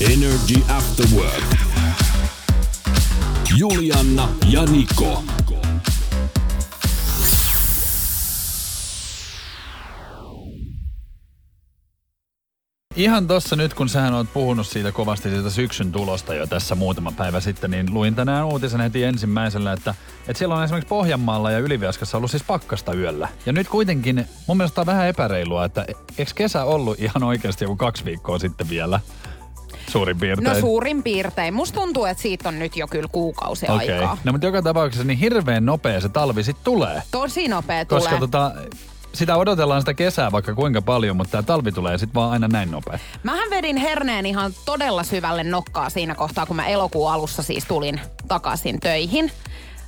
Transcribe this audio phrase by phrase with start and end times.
[0.00, 1.44] Energy After Work.
[3.56, 5.22] Julianna ja Niko.
[12.96, 17.12] Ihan tossa nyt, kun sähän oot puhunut siitä kovasti siitä syksyn tulosta jo tässä muutama
[17.12, 19.94] päivä sitten, niin luin tänään uutisen heti ensimmäisellä, että,
[20.28, 23.28] että siellä on esimerkiksi Pohjanmaalla ja Yliviaskassa ollut siis pakkasta yöllä.
[23.46, 25.86] Ja nyt kuitenkin mun mielestä on vähän epäreilua, että
[26.18, 29.00] eikö kesä ollut ihan oikeasti joku kaksi viikkoa sitten vielä?
[29.88, 30.54] Suurin piirtein.
[30.54, 31.54] No suurin piirtein.
[31.54, 33.92] Musta tuntuu, että siitä on nyt jo kyllä kuukausi Okei.
[33.92, 34.18] aikaa.
[34.24, 37.02] No mutta joka tapauksessa niin hirveän nopea se talvi sitten tulee.
[37.10, 38.00] Tosi nopea tulee.
[38.00, 38.52] Koska tota,
[39.12, 42.70] sitä odotellaan sitä kesää vaikka kuinka paljon, mutta tämä talvi tulee sitten vaan aina näin
[42.70, 42.98] nopea.
[43.22, 48.00] Mähän vedin herneen ihan todella syvälle nokkaa siinä kohtaa, kun mä elokuun alussa siis tulin
[48.28, 49.30] takaisin töihin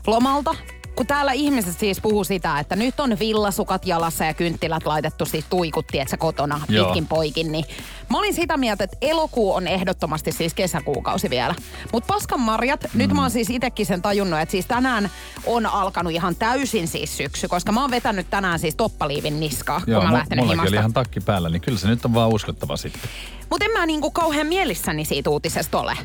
[0.06, 0.54] lomalta.
[0.96, 5.44] Kun täällä ihmiset siis puhuu sitä, että nyt on villasukat jalassa ja kynttilät laitettu siis
[5.50, 6.84] tuikutti, että se kotona Joo.
[6.84, 7.64] pitkin poikin, niin
[8.10, 11.54] mä olin sitä mieltä, että elokuu on ehdottomasti siis kesäkuukausi vielä.
[11.92, 12.98] Mutta paskan marjat, mm.
[12.98, 15.10] nyt mä oon siis itekin sen tajunnut, että siis tänään
[15.46, 19.94] on alkanut ihan täysin siis syksy, koska mä oon vetänyt tänään siis toppaliivin niskaa, kun
[19.94, 20.68] mä oon lähtenyt himasta.
[20.68, 23.10] oli ihan takki päällä, niin kyllä se nyt on vaan uskottava sitten.
[23.50, 25.98] Mutta en mä niinku kauhean mielissäni siitä uutisesta ole.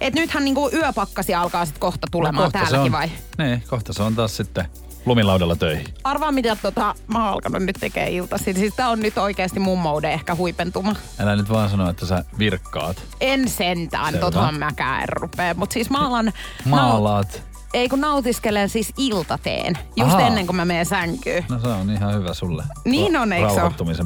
[0.00, 3.10] Et nythän niinku yöpakkasi alkaa sitten kohta tulemaan No kohta täälläkin on, vai?
[3.38, 4.64] Niin, kohta se on taas sitten
[5.06, 5.86] lumilaudalla töihin.
[6.04, 8.54] Arvaa mitä tota, mä oon alkanut nyt tekee iltaisin.
[8.56, 10.96] Siis tää on nyt oikeasti mun mode ehkä huipentuma.
[11.18, 13.02] Älä nyt vaan sano, että sä virkkaat.
[13.20, 14.20] En sentään, Selvä.
[14.20, 15.54] totahan mäkään en rupee.
[15.54, 16.32] Mut siis mä alan...
[16.64, 17.42] Maalaat.
[17.74, 19.78] Ei kun nautiskelen siis iltateen.
[19.96, 20.26] Just Ahaa.
[20.26, 21.44] ennen kuin mä menen sänkyyn.
[21.48, 22.64] No se on ihan hyvä sulle.
[22.84, 23.60] Niin on, eikö se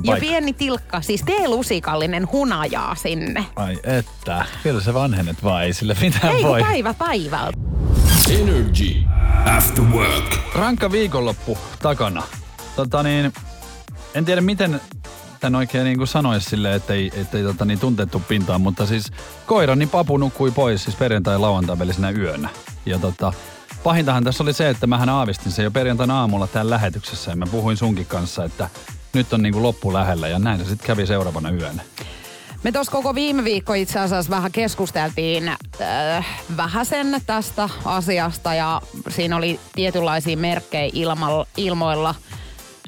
[0.05, 3.47] Ja pieni tilkka, siis teelusikallinen hunajaa sinne.
[3.57, 6.63] Ai että, kyllä se vanhenet vaan, ei sille mitään Ei voi.
[6.63, 7.59] päivä päivältä.
[8.31, 9.03] Energy
[9.57, 10.39] After Work.
[10.55, 12.23] Rankka viikonloppu takana.
[12.77, 13.33] Tota niin,
[14.15, 14.81] en tiedä miten
[15.41, 19.13] tän oikein niin kuin sanoisi silleen, ettei, ettei tota niin tuntettu pintaan, mutta siis
[19.47, 22.49] koirani papu nukkui pois siis perjantai lauantai välisenä yönä.
[22.87, 23.33] Ja tota,
[23.85, 27.47] pahintahan tässä oli se, että mähän aavistin sen jo perjantaina aamulla täällä lähetyksessä ja mä
[27.47, 28.69] puhuin sunkin kanssa, että
[29.13, 31.83] nyt on niin kuin loppu lähellä ja näin se sitten kävi seuraavana yönä.
[32.63, 39.37] Me tuossa koko viime viikko itse asiassa vähän keskusteltiin äh, vähäsen tästä asiasta ja siinä
[39.37, 42.15] oli tietynlaisia merkkejä ilmalla, ilmoilla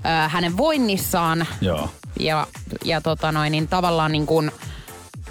[0.06, 1.46] äh, hänen voinnissaan.
[1.60, 1.90] Joo.
[2.20, 2.46] Ja,
[2.84, 4.52] ja tota noin, niin tavallaan niin kuin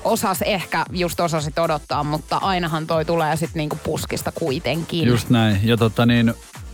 [0.05, 5.07] osas ehkä just osasit odottaa, mutta ainahan toi tulee sitten niinku puskista kuitenkin.
[5.07, 5.59] Just näin.
[5.63, 6.33] Ja tota niin,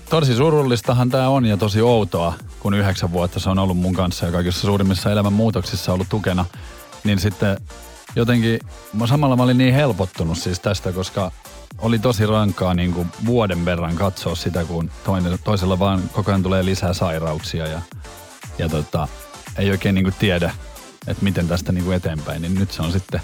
[0.09, 4.25] tosi surullistahan tämä on ja tosi outoa, kun yhdeksän vuotta se on ollut mun kanssa
[4.25, 6.45] ja kaikissa suurimmissa elämän muutoksissa ollut tukena.
[7.03, 7.57] Niin sitten
[8.15, 8.59] jotenkin,
[8.93, 11.31] mä samalla mä olin niin helpottunut siis tästä, koska
[11.79, 16.43] oli tosi rankkaa niin kuin vuoden verran katsoa sitä, kun toinen, toisella vaan koko ajan
[16.43, 17.81] tulee lisää sairauksia ja,
[18.57, 19.07] ja tota,
[19.57, 20.51] ei oikein niin kuin tiedä,
[21.07, 22.41] että miten tästä niin kuin eteenpäin.
[22.41, 23.21] Niin nyt se on sitten,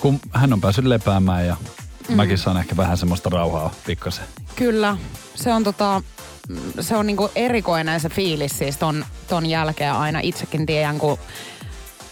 [0.00, 1.56] kun hän on päässyt lepäämään ja
[2.08, 2.16] mm.
[2.16, 4.24] mäkin saan ehkä vähän semmoista rauhaa pikkasen.
[4.56, 4.96] Kyllä,
[5.34, 6.02] se on tota,
[6.80, 10.20] se on niinku erikoinen se fiilis siis ton, ton jälkeen aina.
[10.22, 11.18] Itsekin tiedän, kun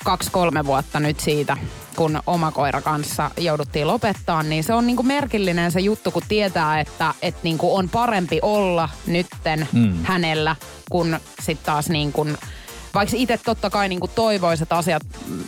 [0.04, 1.56] kaksi-kolme vuotta nyt siitä,
[1.96, 6.80] kun oma koira kanssa jouduttiin lopettaa, niin se on niinku merkillinen se juttu, kun tietää,
[6.80, 9.94] että et niinku on parempi olla nytten mm.
[10.02, 10.56] hänellä,
[10.90, 12.26] kun sitten taas niinku,
[12.94, 15.02] vaikka itse totta kai niinku toivoisi, että asiat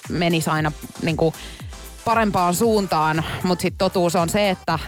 [0.09, 0.73] menis aina
[1.03, 1.35] niinku
[2.05, 4.79] parempaan suuntaan, mutta sitten totuus on se, että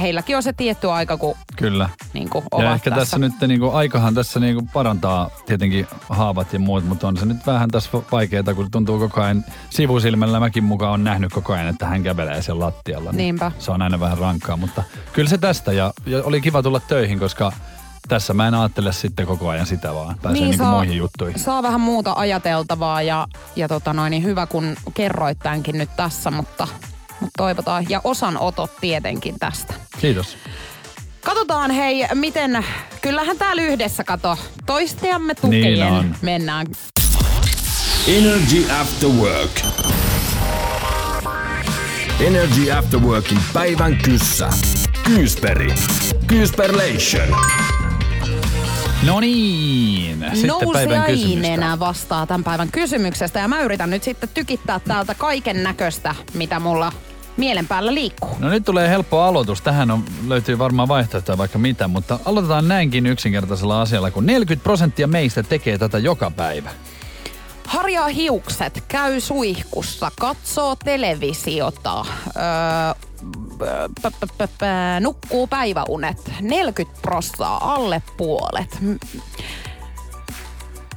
[0.00, 1.88] heilläkin on se tietty aika, kun Kyllä.
[2.12, 3.18] niinku ovat Ja ehkä tässä, tässä.
[3.18, 7.70] nyt niinku, aikahan tässä niinku parantaa tietenkin haavat ja muut, mutta on se nyt vähän
[7.70, 12.02] tässä vaikeaa, kun tuntuu koko ajan sivusilmällä mäkin mukaan on nähnyt koko ajan, että hän
[12.02, 13.10] kävelee siellä lattialla.
[13.10, 13.52] niin Niinpä.
[13.58, 17.18] Se on aina vähän rankkaa, mutta kyllä se tästä ja, ja oli kiva tulla töihin,
[17.18, 17.52] koska
[18.08, 20.18] tässä mä en ajattele sitten koko ajan sitä vaan.
[20.22, 21.38] Pääsee niin, niinku muihin juttuihin.
[21.40, 26.30] saa vähän muuta ajateltavaa ja, ja tota noin, niin hyvä kun kerroit tämänkin nyt tässä,
[26.30, 26.68] mutta,
[27.20, 27.86] mutta toivotaan.
[27.88, 29.74] Ja osanotot tietenkin tästä.
[30.00, 30.36] Kiitos.
[31.24, 32.64] Katsotaan hei, miten,
[33.00, 36.14] kyllähän täällä yhdessä kato, toistiamme tukien Niin on.
[36.22, 36.66] mennään.
[38.08, 39.60] Energy After Work.
[42.20, 44.48] Energy After Workin päivän kyssä.
[45.04, 45.74] Kyysperi.
[46.26, 47.28] Kyysperlation.
[49.02, 51.78] No niin, sitten päivän kysymystä.
[51.78, 56.92] Vastaa tämän päivän kysymyksestä ja mä yritän nyt sitten tykittää täältä kaiken näköistä, mitä mulla
[57.36, 58.36] mielen päällä liikkuu.
[58.38, 59.60] No nyt tulee helppo aloitus.
[59.62, 65.06] Tähän on, löytyy varmaan vaihtoehtoja vaikka mitä, mutta aloitetaan näinkin yksinkertaisella asialla, kun 40 prosenttia
[65.06, 66.70] meistä tekee tätä joka päivä.
[67.66, 72.04] Harjaa hiukset, käy suihkussa, katsoo televisiota,
[72.36, 72.94] öö,
[75.00, 78.78] nukkuu päiväunet, 40 prossaa, alle puolet.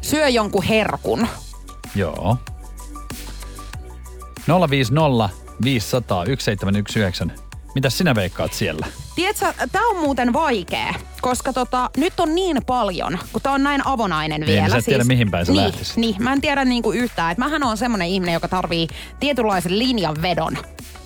[0.01, 1.27] Syö jonkun herkun.
[1.95, 2.37] Joo.
[4.69, 5.29] 050
[5.63, 7.46] 500 1719.
[7.77, 8.87] Mitäs sinä veikkaat siellä?
[9.15, 13.81] Tiedätkö, tää on muuten vaikea, koska tota, nyt on niin paljon, kun tää on näin
[13.87, 14.69] avonainen Niin, vielä.
[14.69, 15.73] sä et tiedä, mihin päin se niin.
[15.95, 17.31] Niin, mä en tiedä niinku yhtään.
[17.31, 18.87] Et mähän on semmonen ihminen, joka tarvii
[19.19, 20.57] tietynlaisen linjanvedon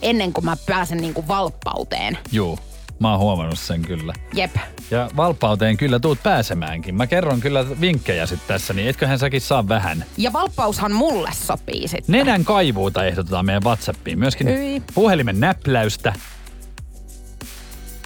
[0.01, 2.17] ennen kuin mä pääsen niinku valppauteen.
[2.31, 2.59] Juu,
[2.99, 4.13] mä oon huomannut sen kyllä.
[4.33, 4.55] Jep.
[4.91, 6.95] Ja valppauteen kyllä tuut pääsemäänkin.
[6.95, 10.05] Mä kerron kyllä vinkkejä sitten tässä, niin etköhän säkin saa vähän.
[10.17, 12.13] Ja valppaushan mulle sopii sitten.
[12.13, 14.19] Nenän kaivuuta ehdotetaan meidän Whatsappiin.
[14.19, 14.81] Myöskin Hyi.
[14.93, 16.13] puhelimen näpläystä,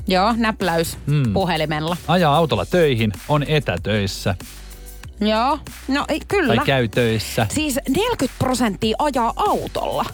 [0.08, 1.34] Joo, näpläys Hmm.
[1.34, 1.98] puhelimella.
[2.08, 4.36] ajaa autolla töihin, on etätöissä
[5.22, 6.56] Joo, no ei, kyllä.
[6.56, 7.48] tai käy töissä.
[7.54, 10.06] Siis 40 prosenttia ajaa autolla.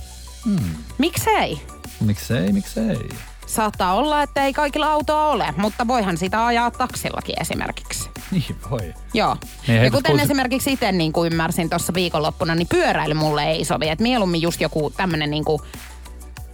[0.45, 0.59] Hmm.
[0.97, 1.61] Miksei?
[2.01, 3.09] Miksei, miksei.
[3.45, 8.09] Saattaa olla, että ei kaikilla autoa ole, mutta voihan sitä ajaa taksillakin esimerkiksi.
[8.31, 8.93] Niin voi.
[9.13, 9.37] Joo.
[9.67, 13.65] Niin, ja kuten kun- esimerkiksi itse niin kuin ymmärsin tuossa viikonloppuna, niin pyöräily mulle ei
[13.65, 13.89] sovi.
[13.89, 15.61] Et mieluummin just joku tämmönen niin kuin,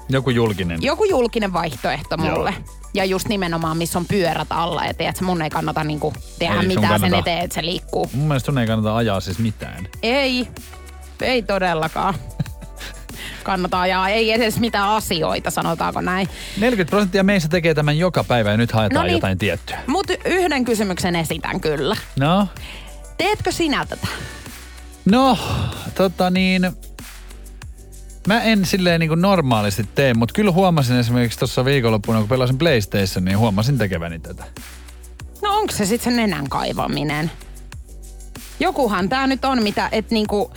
[0.10, 0.82] Joku julkinen.
[0.82, 2.54] joku julkinen vaihtoehto mulle.
[2.58, 2.64] Joo.
[2.98, 4.86] Ja just nimenomaan, missä on pyörät alla.
[4.86, 7.18] Ja tiedät, mun ei kannata niin kuin, tehdä Ei mitään sen kannata.
[7.18, 8.10] eteen, että se liikkuu.
[8.14, 9.88] Mun mielestä sun ei kannata ajaa siis mitään.
[10.04, 10.48] Ei,
[11.22, 12.14] ei todellakaan.
[13.44, 16.28] Kannata ajaa, ei edes mitään asioita, sanotaanko näin.
[16.58, 19.14] 40 prosenttia meistä tekee tämän joka päivä ja nyt haetaan No niin.
[19.14, 19.78] jotain tiettyä.
[19.88, 21.96] Mutta yhden kysymyksen esitän kyllä.
[22.20, 22.48] No,
[23.18, 24.08] Teetkö sinä tätä?
[25.06, 25.38] no,
[25.96, 26.72] tota niin...
[28.28, 32.58] Mä en silleen niin kuin normaalisti tee, mutta kyllä huomasin esimerkiksi tuossa viikonloppuna, kun pelasin
[32.58, 34.44] PlayStation, niin huomasin tekeväni tätä.
[35.42, 37.32] No onko se sitten se nenän kaivaminen?
[38.60, 40.52] Jokuhan tää nyt on, mitä et niinku...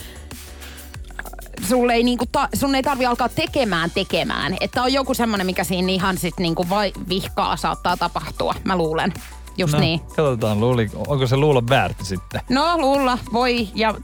[1.69, 4.56] Sulle ei, niinku ta, sun ei tarvi alkaa tekemään tekemään.
[4.61, 8.55] Että on joku semmonen, mikä siinä ihan sit niinku vai vihkaa saattaa tapahtua.
[8.64, 9.12] Mä luulen.
[9.56, 10.00] Just no, niin.
[10.00, 12.40] Katsotaan, luuli, onko se luulla väärti sitten.
[12.49, 13.94] No luulla, voi ja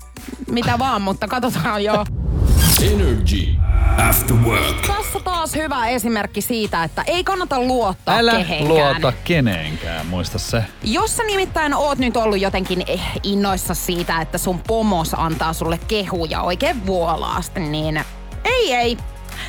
[0.51, 2.05] mitä vaan, mutta katsotaan jo.
[2.93, 3.55] Energy
[4.09, 4.87] After Work.
[4.87, 8.69] Tässä taas hyvä esimerkki siitä, että ei kannata luottaa Älä kehenkään.
[8.69, 10.65] luota kenenkään, muista se.
[10.85, 15.79] Jos sä nimittäin oot nyt ollut jotenkin eh, innoissa siitä, että sun pomos antaa sulle
[15.89, 18.05] kehuja oikein vuolaasti, niin
[18.45, 18.97] ei ei.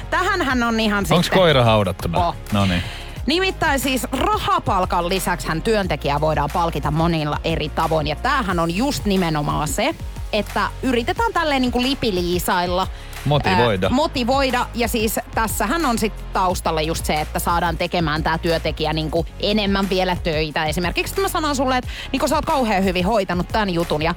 [0.09, 1.39] Tähänhän on ihan Onko sitten...
[1.39, 2.27] koira haudattuna?
[2.27, 2.36] Oh.
[2.54, 2.83] No niin.
[3.25, 8.07] Nimittäin siis rahapalkan lisäksi hän työntekijää voidaan palkita monilla eri tavoin.
[8.07, 9.95] Ja tämähän on just nimenomaan se,
[10.34, 12.88] että yritetään tälleen niin kuin lipiliisailla.
[13.26, 13.88] Motivoida.
[13.88, 14.66] Ää, motivoida.
[14.76, 19.28] Ja siis tässähän on sitten taustalla just se, että saadaan tekemään tämä työntekijä niin kuin
[19.40, 20.66] enemmän vielä töitä.
[20.66, 24.16] Esimerkiksi mä sanon sulle, että niin sä oot kauhean hyvin hoitanut tämän jutun ja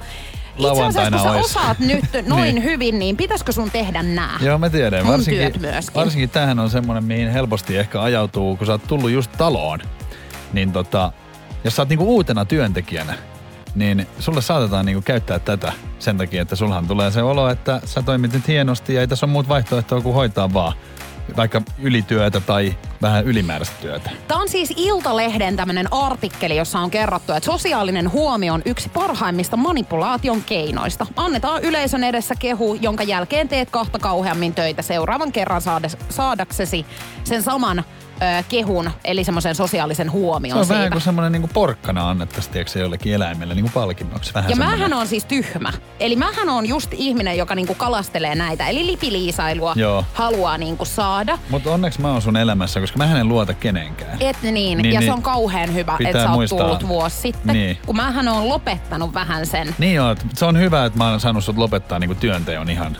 [0.57, 1.45] itse asiassa, kun sä ois.
[1.45, 2.63] osaat nyt noin Niin.
[2.63, 4.37] hyvin, niin pitäisikö sun tehdä nää?
[4.41, 5.07] Joo, mä tiedän.
[5.07, 5.53] Varsinkin,
[5.95, 9.79] varsinkin tämähän on semmoinen, mihin helposti ehkä ajautuu, kun sä oot tullut just taloon.
[10.53, 11.11] Niin tota,
[11.63, 13.13] jos sä oot niinku uutena työntekijänä,
[13.75, 18.01] niin sulle saatetaan niinku käyttää tätä sen takia, että sulhan tulee se olo, että sä
[18.01, 20.73] toimit nyt hienosti ja ei tässä ole muut vaihtoehtoa kuin hoitaa vaan
[21.37, 24.09] vaikka ylityötä tai vähän ylimääräistä työtä.
[24.27, 29.57] Tämä on siis Iltalehden tämmöinen artikkeli, jossa on kerrottu, että sosiaalinen huomio on yksi parhaimmista
[29.57, 31.07] manipulaation keinoista.
[31.15, 35.61] Annetaan yleisön edessä kehu, jonka jälkeen teet kahta kauheammin töitä seuraavan kerran
[36.09, 36.85] saadaksesi
[37.23, 37.83] sen saman
[38.49, 40.77] kehun, eli semmoisen sosiaalisen huomion Se on siitä.
[40.77, 44.33] vähän kuin semmoinen niinku porkkana annettaisiin, tiedätkö, jollekin eläimelle niinku palkinnoksi.
[44.33, 44.79] Vähän ja semmoinen.
[44.79, 45.73] mähän on siis tyhmä.
[45.99, 48.67] Eli mähän on just ihminen, joka niinku kalastelee näitä.
[48.67, 50.05] Eli lipiliisailua Joo.
[50.13, 51.37] haluaa niinku saada.
[51.49, 54.17] Mutta onneksi mä oon sun elämässä, koska mä en luota kenenkään.
[54.19, 55.09] Et niin, Niin, niin ja niin.
[55.09, 56.59] se on kauhean hyvä, että sä oot muistaa.
[56.59, 57.53] tullut vuosi sitten.
[57.53, 57.77] Niin.
[57.85, 59.75] Kun mähän on lopettanut vähän sen.
[59.77, 60.19] Niin oot.
[60.33, 62.97] Se on hyvä, että mä oon saanut sut lopettaa niinku työnteon ihan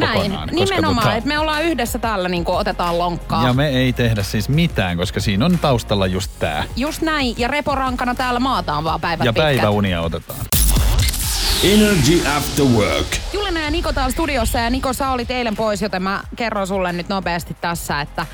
[0.00, 0.48] Näin, kokonaan.
[0.52, 3.46] nimenomaan, tota, että me ollaan yhdessä täällä niin otetaan lonkkaa.
[3.46, 6.64] Ja me ei tehdä siis mitään, koska siinä on taustalla just tää.
[6.76, 9.44] Just näin, ja reporankana täällä maataan vaan päivät Ja pitkät.
[9.44, 10.38] päiväunia otetaan.
[11.64, 13.06] Energy After Work.
[13.32, 16.92] Julina ja Niko täällä studiossa, ja Niko sä olit eilen pois, joten mä kerron sulle
[16.92, 18.26] nyt nopeasti tässä, että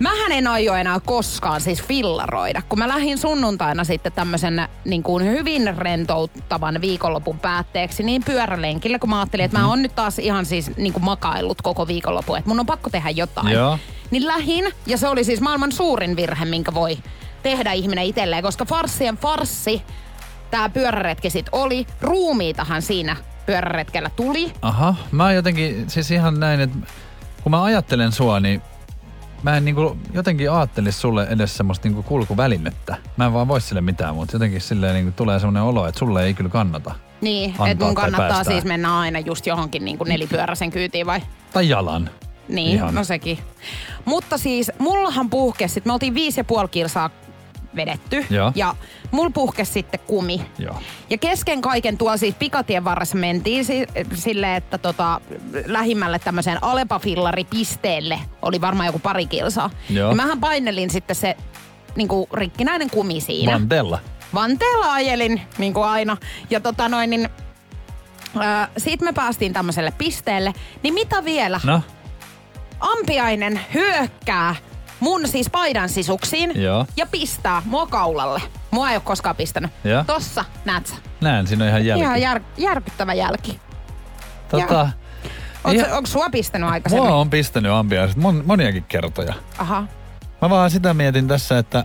[0.00, 5.24] Mähän en aio enää koskaan siis fillaroida, kun mä lähdin sunnuntaina sitten tämmöisen niin kuin
[5.24, 10.46] hyvin rentouttavan viikonlopun päätteeksi niin pyörälenkillä, kun mä ajattelin, että mä oon nyt taas ihan
[10.46, 13.52] siis niin kuin makaillut koko viikonlopun, että mun on pakko tehdä jotain.
[13.52, 13.78] Joo.
[14.10, 16.98] Niin lähin, ja se oli siis maailman suurin virhe, minkä voi
[17.42, 19.82] tehdä ihminen itselleen, koska farssien farssi
[20.50, 21.86] tämä pyöräretki sit oli.
[22.00, 23.16] Ruumiitahan siinä
[23.46, 24.52] pyöräretkellä tuli.
[24.62, 26.76] Aha, mä jotenkin, siis ihan näin, että
[27.42, 28.62] kun mä ajattelen sua, niin
[29.42, 32.96] mä en niinku jotenkin ajattelisi sulle edes semmoista niinku kulkuvälinettä.
[33.16, 36.24] Mä en vaan voi sille mitään, mutta jotenkin silleen niinku tulee semmoinen olo, että sulle
[36.24, 36.94] ei kyllä kannata.
[37.20, 38.54] Niin, että mun kannattaa päästää.
[38.54, 41.20] siis mennä aina just johonkin niin kuin nelipyöräisen kyytiin vai?
[41.52, 42.10] Tai jalan.
[42.48, 42.94] Niin, Ihan.
[42.94, 43.38] no sekin.
[44.04, 47.10] Mutta siis mullahan puhkesi, me oltiin viisi ja puoli kilsaa
[47.76, 48.26] vedetty.
[48.30, 48.52] Joo.
[48.54, 48.74] Ja
[49.10, 50.40] mulla puhkesi sitten kumi.
[50.58, 50.74] Joo.
[51.10, 55.20] Ja kesken kaiken tuolla siis pikatien varressa mentiin si- silleen, että tota,
[55.66, 59.70] lähimmälle tämmöiseen Alepa-fillaripisteelle oli varmaan joku pari kilsaa.
[59.90, 60.08] Joo.
[60.08, 61.36] Ja mähän painelin sitten se
[61.96, 63.52] niinku rikkinäinen kumi siinä.
[63.52, 63.98] Vantella.
[64.34, 66.16] Vanteella ajelin, niin kuin aina.
[66.50, 67.28] Ja tota noin, niin...
[68.40, 70.52] Äh, siitä me päästiin tämmöiselle pisteelle.
[70.82, 71.60] Niin mitä vielä?
[71.64, 71.82] No,
[72.80, 74.54] Ampiainen hyökkää
[75.00, 76.86] mun siis paidan sisuksiin Joo.
[76.96, 78.42] ja pistää mua kaulalle.
[78.70, 79.70] Mua ei ole koskaan pistänyt.
[79.84, 80.04] Joo.
[80.04, 80.94] Tossa, näet sä?
[81.20, 82.02] näen, siinä on ihan jälki.
[82.04, 83.60] Ihan jär, järkyttävä jälki.
[84.48, 84.90] tota,
[85.64, 87.08] Onko, Ihan- onko sua pistänyt aikaisemmin?
[87.08, 89.34] mua on pistänyt ampiaiset mon, moniakin kertoja.
[89.58, 89.86] Aha.
[90.42, 91.84] Mä vaan sitä mietin tässä, että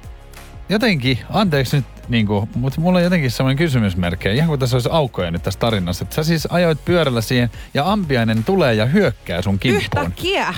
[0.70, 4.90] jotenkin, anteeksi nyt, niin kuin, mutta mulla on jotenkin semmoinen kysymysmerkki, ihan kuin tässä olisi
[4.92, 6.04] aukkoja nyt tässä tarinassa.
[6.04, 10.04] Että sä siis ajoit pyörällä siihen ja ampiainen tulee ja hyökkää sun kimppuun.
[10.06, 10.54] Yhtäkkiä.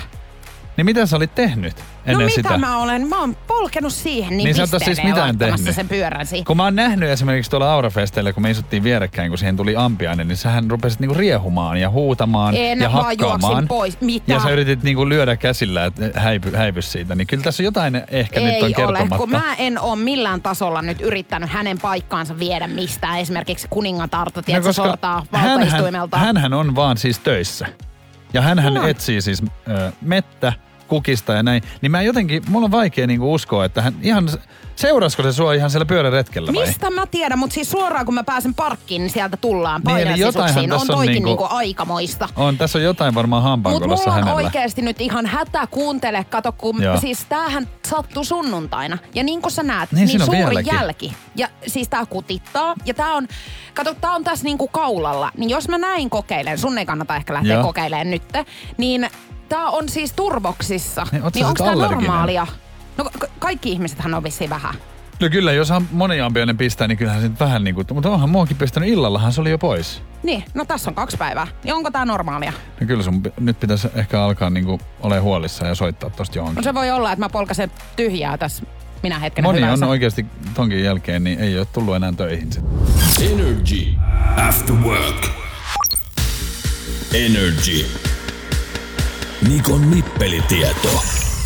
[0.78, 2.58] Niin mitä sä olit tehnyt ennen no mitä sitä?
[2.58, 3.08] mä olen?
[3.08, 5.74] Mä oon polkenut siihen niin, Niin sä et siis ja mitään tehnyt?
[5.74, 6.44] sen pyörän siihen.
[6.44, 10.28] Kun mä oon nähnyt esimerkiksi tuolla Aurafesteillä, kun me isuttiin vierekkäin, kun siihen tuli ampiainen,
[10.28, 13.68] niin sähän rupesit niinku riehumaan ja huutamaan En, ja hakkaamaan.
[13.68, 14.00] pois.
[14.00, 14.32] Mitä?
[14.32, 17.14] Ja sä yritit niinku lyödä käsillä, että häipy, häipy siitä.
[17.14, 19.16] Niin kyllä tässä jotain ehkä nyt on Ei ole, kertomatta.
[19.18, 23.18] kun mä en ole millään tasolla nyt yrittänyt hänen paikkaansa viedä mistään.
[23.18, 26.16] Esimerkiksi kuningatarta, tiedätkö, no, sortaa valtaistuimelta.
[26.16, 27.66] hänhän, hänhän on vaan siis töissä.
[28.32, 28.86] Ja hänhän No.
[28.86, 30.52] etsii siis ö, mettä,
[30.88, 31.62] kukista ja näin.
[31.80, 34.28] Niin mä jotenkin, mulla on vaikea niinku uskoa, että hän ihan,
[34.76, 36.66] seurasko se sua ihan siellä pyöräretkellä vai?
[36.66, 40.16] Mistä mä tiedän, mutta siis suoraan kun mä pääsen parkkiin, niin sieltä tullaan Niin, eli
[40.16, 40.72] sisuksiin.
[40.72, 42.28] On on toikin niinku- niinku aikamoista.
[42.36, 44.46] On, tässä on jotain varmaan Mutta hampaankolossa mulla on hänellä.
[44.46, 47.00] oikeasti nyt ihan hätä kuuntele, kato kun Joo.
[47.00, 48.98] siis tämähän sattui sunnuntaina.
[49.14, 50.74] Ja niin kuin sä näet, Niin, niin, suuri vieläkin.
[50.74, 51.12] jälki.
[51.36, 52.74] Ja siis tää kutittaa.
[52.86, 53.28] Ja tää on,
[53.74, 55.30] kato tää on tässä niinku kaulalla.
[55.36, 57.62] Niin jos mä näin kokeilen, sun ei kannata ehkä lähteä Joo.
[57.62, 58.22] kokeilemaan nyt.
[58.78, 59.10] Niin
[59.48, 61.06] tää on siis turvoksissa.
[61.12, 62.46] Niin, niin onko tää normaalia?
[62.96, 64.74] No ka- kaikki ihmisethän on vissiin vähän.
[65.20, 68.10] No kyllä, jos hän moni ampiainen pistää, niin kyllähän se nyt vähän niin kuin, mutta
[68.10, 70.02] onhan muakin pistänyt illallahan se oli jo pois.
[70.22, 71.46] Niin, no tässä on kaksi päivää.
[71.64, 72.52] Niin onko tää normaalia?
[72.80, 76.40] No kyllä sun nyt pitäisi ehkä alkaa niin kuin ole huolissa ja soittaa tosta No
[76.42, 76.64] johonkin.
[76.64, 78.62] se voi olla, että mä polkasen tyhjää tässä
[79.02, 79.84] minä hetkenä Moni hyvänsä.
[79.84, 82.64] on oikeasti tonkin jälkeen, niin ei ole tullut enää töihin sit.
[83.32, 83.86] Energy
[84.48, 85.26] After Work.
[87.14, 87.86] Energy.
[89.46, 91.02] Nikon nippelitieto.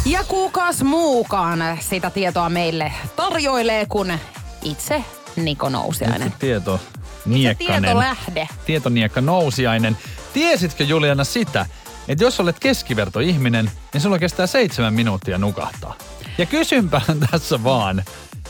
[0.06, 4.20] Ja kukas muukaan sitä tietoa meille tarjoilee kuin
[4.62, 5.04] itse
[5.36, 6.32] Niko Nousiainen.
[6.38, 6.80] Tieto
[7.24, 7.82] Se Niekkanen.
[7.82, 8.48] tietolähde.
[8.66, 9.96] Tietoniekka Nousiainen.
[10.32, 11.66] Tiesitkö Juliana sitä,
[12.08, 15.94] että jos olet keskivertoihminen, niin sulla kestää seitsemän minuuttia nukahtaa.
[16.38, 18.02] Ja kysynpä tässä vaan,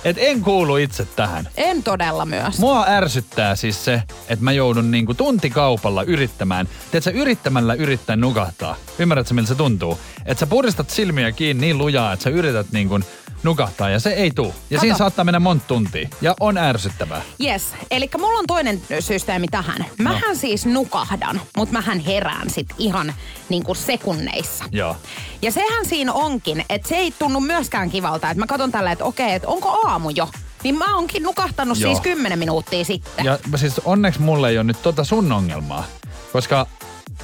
[0.04, 1.48] että en kuulu itse tähän.
[1.56, 2.58] En todella myös.
[2.58, 6.68] Mua ärsyttää siis se, että mä joudun niinku tuntikaupalla yrittämään.
[6.90, 8.76] Tiedätkö, yrittämällä yrittää nukahtaa.
[8.98, 9.98] Ymmärrätkö, miltä se tuntuu?
[10.26, 13.00] Että sä puristat silmiä kiinni niin lujaa, että sä yrität niinku
[13.42, 14.46] nukahtaa ja se ei tuu.
[14.46, 14.80] Ja Kato.
[14.80, 16.08] siinä saattaa mennä monta tuntia.
[16.20, 17.22] Ja on ärsyttävää.
[17.44, 19.86] Yes, eli mulla on toinen systeemi tähän.
[19.98, 20.34] Mähän No.
[20.34, 23.14] siis nukahdan, mutta mähän herään sit ihan
[23.48, 24.64] niinku sekunneissa.
[24.72, 24.96] Joo.
[25.42, 29.04] Ja sehän siinä onkin, että se ei tunnu myöskään kivalta, että mä katson tällä, että
[29.04, 30.28] okei, että onko aamu jo?
[30.64, 31.90] Niin mä oonkin nukahtanut Joo.
[31.90, 33.24] siis 10 minuuttia sitten.
[33.24, 35.84] Ja siis onneksi mulle ei ole nyt tota sun ongelmaa.
[36.32, 36.66] Koska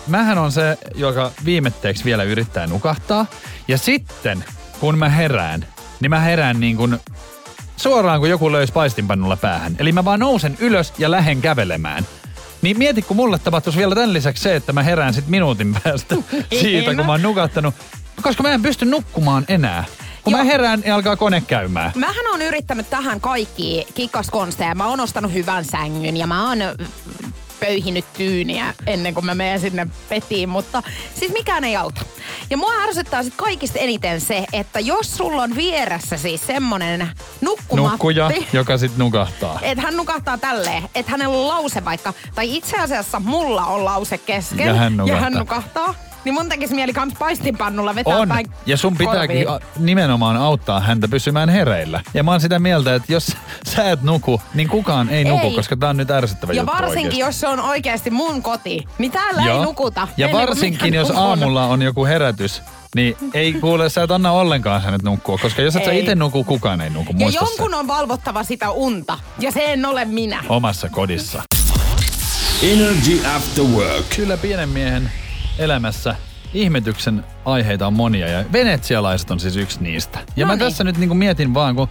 [0.06, 3.26] mähän on se, joka viimetteeksi vielä yrittää nukahtaa.
[3.68, 4.44] Ja sitten,
[4.80, 5.66] kun mä herään,
[6.00, 6.98] niin mä herään niin kuin
[7.76, 9.76] suoraan kuin joku löisi paistinpannulla päähän.
[9.78, 12.06] Eli mä vaan nousen ylös ja lähden kävelemään.
[12.62, 16.16] Niin mieti, kun mulle tapahtuisi vielä tämän lisäksi se, että mä herään sitten minuutin päästä
[16.60, 17.74] siitä, kun mä oon nukahtanut.
[18.22, 19.84] Koska mä en pysty nukkumaan enää.
[20.24, 20.46] Kun mä Joo.
[20.46, 21.92] herään, niin alkaa kone käymään.
[21.94, 24.74] Mähän on yrittänyt tähän kaikki kikkaskonsteja.
[24.74, 26.58] Mä oon ostanut hyvän sängyn ja mä oon
[27.60, 30.82] pöyhinyt tyyniä ennen kuin mä menen sinne petiin, mutta
[31.14, 32.00] siis mikään ei auta.
[32.50, 37.10] Ja mua ärsyttää sit kaikista eniten se, että jos sulla on vieressä siis semmonen
[37.40, 39.58] nukkumatti, Nukkuja, joka sitten nukahtaa.
[39.62, 44.18] että hän nukahtaa tälleen, että hänellä on lause vaikka, tai itse asiassa mulla on lause
[44.18, 45.94] kesken, Ja hän ja hän nukahtaa.
[46.24, 48.28] Niin mun tekisi mieli kans paistinpannulla vetää On.
[48.28, 49.70] päin Ja sun pitääkin korviin.
[49.86, 52.00] nimenomaan auttaa häntä pysymään hereillä.
[52.14, 53.26] Ja mä oon sitä mieltä, että jos
[53.76, 55.54] sä et nuku, niin kukaan ei, nuku, Ei.
[55.54, 57.18] koska tää on nyt ärsyttävä Ja juttu varsinkin, oikeesti.
[57.20, 59.58] jos se on oikeasti mun koti, niin täällä Joo.
[59.58, 60.08] ei nukuta.
[60.16, 61.22] Ja ennen kuin varsinkin, jos nukun.
[61.22, 62.62] aamulla on joku herätys,
[62.94, 66.44] Niin ei kuule, sä et anna ollenkaan hänet nukkua, koska jos et sä itse nuku,
[66.44, 67.14] kukaan ei nuku.
[67.18, 67.76] Ja jonkun se.
[67.76, 69.18] on valvottava sitä unta.
[69.38, 70.44] Ja se en ole minä.
[70.48, 71.42] Omassa kodissa.
[72.62, 74.06] Energy After Work.
[74.16, 75.10] Kyllä pienen miehen
[75.58, 76.14] elämässä
[76.54, 80.18] ihmetyksen aiheita on monia ja venetsialaiset on siis yksi niistä.
[80.36, 80.70] Ja mä Noniin.
[80.70, 81.88] tässä nyt niinku mietin vaan, kun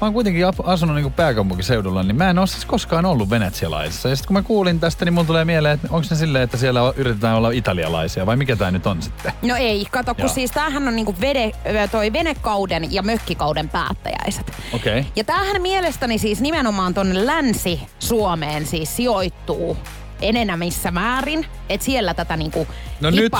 [0.00, 4.08] mä oon kuitenkin asunut niinku pääkaupunkiseudulla, niin mä en ole siis koskaan ollut venetsialaisissa.
[4.08, 6.56] Ja sitten kun mä kuulin tästä, niin mulla tulee mieleen, että onko ne silleen, että
[6.56, 9.32] siellä yritetään olla italialaisia vai mikä tää nyt on sitten?
[9.42, 10.34] No ei, kato, kun Joo.
[10.34, 11.52] siis tämähän on niinku vede,
[11.92, 14.52] toi venekauden ja mökkikauden päättäjäiset.
[14.72, 14.98] Okei.
[14.98, 15.12] Okay.
[15.16, 19.76] Ja tämähän mielestäni siis nimenomaan tonne Länsi-Suomeen siis sijoittuu
[20.20, 22.66] enenemässä määrin, että siellä tätä niinku
[23.00, 23.32] No no nyt-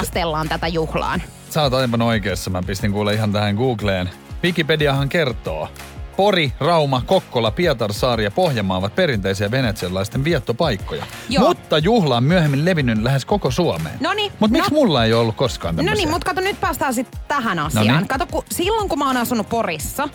[0.48, 1.22] tätä juhlaan.
[1.50, 2.50] Sä oot aivan oikeassa.
[2.50, 4.10] Mä pistin kuule ihan tähän Googleen.
[4.44, 5.68] Wikipediahan kertoo.
[6.16, 11.06] Pori, Rauma, Kokkola, Pietarsaari ja Pohjanmaa ovat perinteisiä venetsialaisten viettopaikkoja.
[11.28, 11.48] Joo.
[11.48, 13.96] Mutta juhla on myöhemmin levinnyt lähes koko Suomeen.
[14.00, 15.96] Noniin, Mutta miksi no- mulla ei ole ollut koskaan No tämmöisiä?
[16.04, 17.86] niin, mutta kato, nyt päästään sitten tähän asiaan.
[17.86, 18.08] Noniin.
[18.08, 20.08] Kato, kun, silloin kun mä oon asunut Porissa,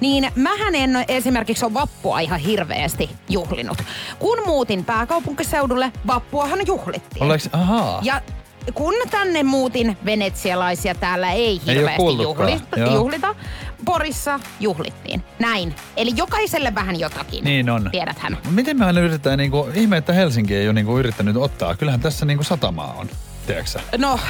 [0.00, 3.78] niin mähän en esimerkiksi ole vappua ihan hirveästi juhlinut.
[4.18, 7.22] Kun muutin pääkaupunkiseudulle, vappuahan juhlittiin.
[7.22, 8.00] Ollaanko, ahaa.
[8.02, 8.20] Ja
[8.74, 13.34] kun tänne muutin venetsialaisia täällä ei Ei hirveästi kuullutkaan, juhli, juhlita,
[13.84, 15.22] Porissa juhlittiin.
[15.38, 15.74] Näin.
[15.96, 17.44] Eli jokaiselle vähän jotakin.
[17.44, 17.88] Niin on.
[17.92, 18.38] Tiedäthän.
[18.50, 21.76] Miten me aina yritetään, niinku, ihme, että Helsinki ei ole niinku yrittänyt ottaa.
[21.76, 23.08] Kyllähän tässä niinku satamaa on,
[23.46, 23.78] tiedätkö?
[23.98, 24.20] No,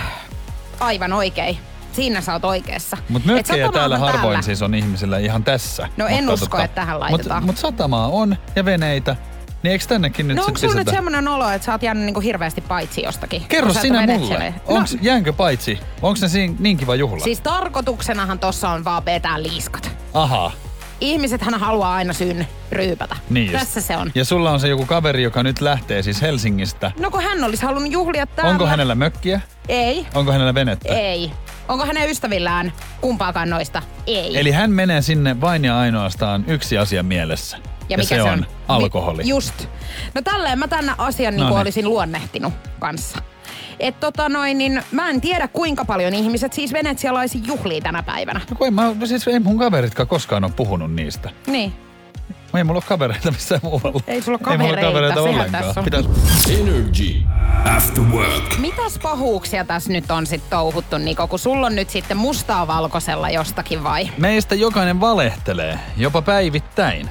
[0.80, 1.58] aivan oikein.
[1.98, 2.96] Siinä sä oot oikeassa.
[3.08, 4.42] Mutta mökkejä täällä harvoin täällä.
[4.42, 5.88] siis on ihmisillä ihan tässä.
[5.96, 7.42] No en usko, että tähän laitetaan.
[7.42, 9.16] Mutta mut satamaa on ja veneitä.
[9.62, 12.20] Niin eikö tännekin nyt No onko sulla nyt semmoinen olo, että sä oot jäänyt niinku
[12.20, 13.42] hirveästi paitsi jostakin?
[13.48, 14.54] Kerro sinä mulle.
[14.66, 15.78] Onks, No, jäänkö paitsi?
[16.02, 17.24] Onko se siinä niin kiva juhla?
[17.24, 19.90] siis tarkoituksenahan tossa on vaan vetää liiskat.
[20.14, 20.52] Ahaa.
[21.00, 23.16] Ihmisethän haluaa aina syyn ryypätä.
[23.30, 23.58] Niin just.
[23.58, 24.12] Tässä se on.
[24.14, 26.90] Ja sulla on se joku kaveri, joka nyt lähtee siis Helsingistä.
[27.00, 28.50] No kun hän olisi halunnut juhlia täällä.
[28.50, 29.40] Onko hänellä mökkiä?
[29.68, 30.06] Ei.
[30.14, 30.94] Onko hänellä venettä?
[30.94, 31.32] Ei.
[31.68, 33.82] Onko hänen ystävillään kumpaakaan noista?
[34.06, 34.38] Ei.
[34.38, 37.56] Eli hän menee sinne vain ja ainoastaan yksi asia mielessä.
[37.88, 39.22] ja mikä se, on, Vi- alkoholi.
[39.28, 39.54] Just.
[40.14, 43.18] No tälleen mä tänne asian niin olisin luonnehtinut kanssa.
[43.80, 48.40] Et tota noin, niin mä en tiedä kuinka paljon ihmiset siis venetsialaisia juhlii tänä päivänä.
[48.50, 51.30] No kun en mä, siis ei mun kaveritkaan koskaan ole puhunut niistä.
[51.46, 51.72] Niin.
[52.54, 54.00] Ei mulla ole kavereita missään muualla.
[54.06, 55.64] Ei sulla Ei mulla kavereita, kavereita sehän ollenkaan.
[55.64, 55.84] tässä on.
[55.84, 56.06] Pitäis...
[56.60, 57.14] Energy
[57.76, 58.58] After Work.
[58.58, 63.30] Mitäs pahuuksia tässä nyt on sitten touhuttu, Niko, kun sulla on nyt sitten mustaa valkoisella
[63.30, 64.10] jostakin vai?
[64.18, 67.10] Meistä jokainen valehtelee, jopa päivittäin.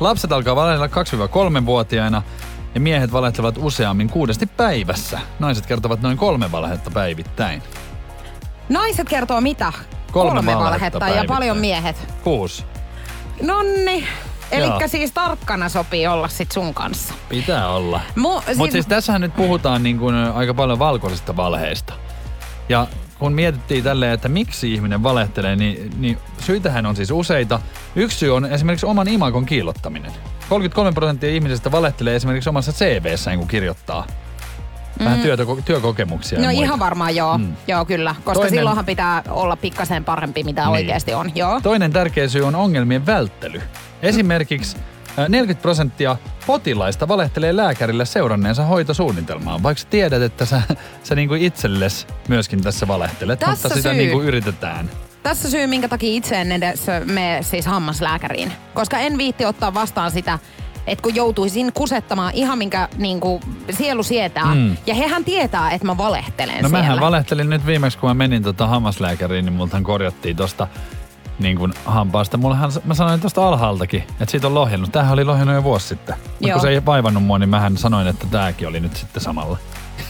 [0.00, 2.22] Lapset alkaa valehdella 2-3-vuotiaina
[2.74, 5.18] ja miehet valehtelevat useammin kuudesti päivässä.
[5.38, 7.62] Naiset kertovat noin kolme valhetta päivittäin.
[8.68, 9.72] Naiset kertoo mitä?
[10.12, 12.14] Kolme valhetta valhetta ja paljon miehet.
[12.24, 12.64] Kuusi.
[13.42, 14.06] Nonni.
[14.50, 17.14] Elikkä siis tarkkana sopii olla sit sun kanssa.
[17.28, 18.00] Pitää olla.
[18.16, 21.92] Mu, siis, Mutta siis tässähän nyt puhutaan niin kuin aika paljon valkoisista valheista.
[22.68, 22.86] Ja
[23.18, 27.60] kun mietittiin tälleen, että miksi ihminen valehtelee, niin, niin syitähän on siis useita.
[27.96, 30.12] Yksi syy on esimerkiksi oman imakon kiillottaminen.
[30.48, 34.06] 33 prosenttia ihmisistä valehtelee esimerkiksi omassa CVssään, kun kirjoittaa
[35.04, 36.38] vähän työtä, työkokemuksia.
[36.38, 36.44] Mm.
[36.44, 37.38] No ihan varmaan joo.
[37.38, 37.44] Mm.
[37.44, 37.52] Mm.
[37.68, 38.14] Joo, kyllä.
[38.24, 40.70] Koska Toinen- silloinhan pitää olla pikkasen parempi, mitä Niin.
[40.70, 41.32] oikeasti on.
[41.34, 41.60] Joo.
[41.60, 43.62] Toinen tärkeä syy on ongelmien välttely.
[44.02, 44.76] Esimerkiksi
[45.18, 50.62] ä, 40 prosenttia potilaista valehtelee lääkärille seuranneensa hoitosuunnitelmaa, vaikka sä tiedät, että sä,
[51.02, 53.98] sä niinku itsellesi myöskin tässä valehtelet, Tässä mutta sitä syy.
[53.98, 54.90] niinku yritetään.
[55.22, 58.52] Tässä syy, minkä takia itse en edes mene siis hammaslääkäriin.
[58.74, 60.38] Koska en viitti ottaa vastaan sitä,
[60.86, 64.54] että kun joutuisin kusettamaan ihan minkä niin kuin, sielu sietää.
[64.54, 64.76] Mm.
[64.86, 66.78] Ja hehän tietää, että mä valehtelen No siellä.
[66.78, 70.68] mähän valehtelin nyt viimeksi, kun mä menin tota hammaslääkäriin, niin multahan korjattiin tosta
[71.38, 72.36] niin kuin hampaasta.
[72.36, 74.92] Mullahan, mä sanoin tosta alhaaltakin, että siitä on lohjennut.
[74.92, 76.16] Tämähän oli lohjennut jo vuosi sitten.
[76.40, 79.58] Mutta kun se ei vaivannut mua, niin mähän sanoin, että tääkin oli nyt sitten samalla.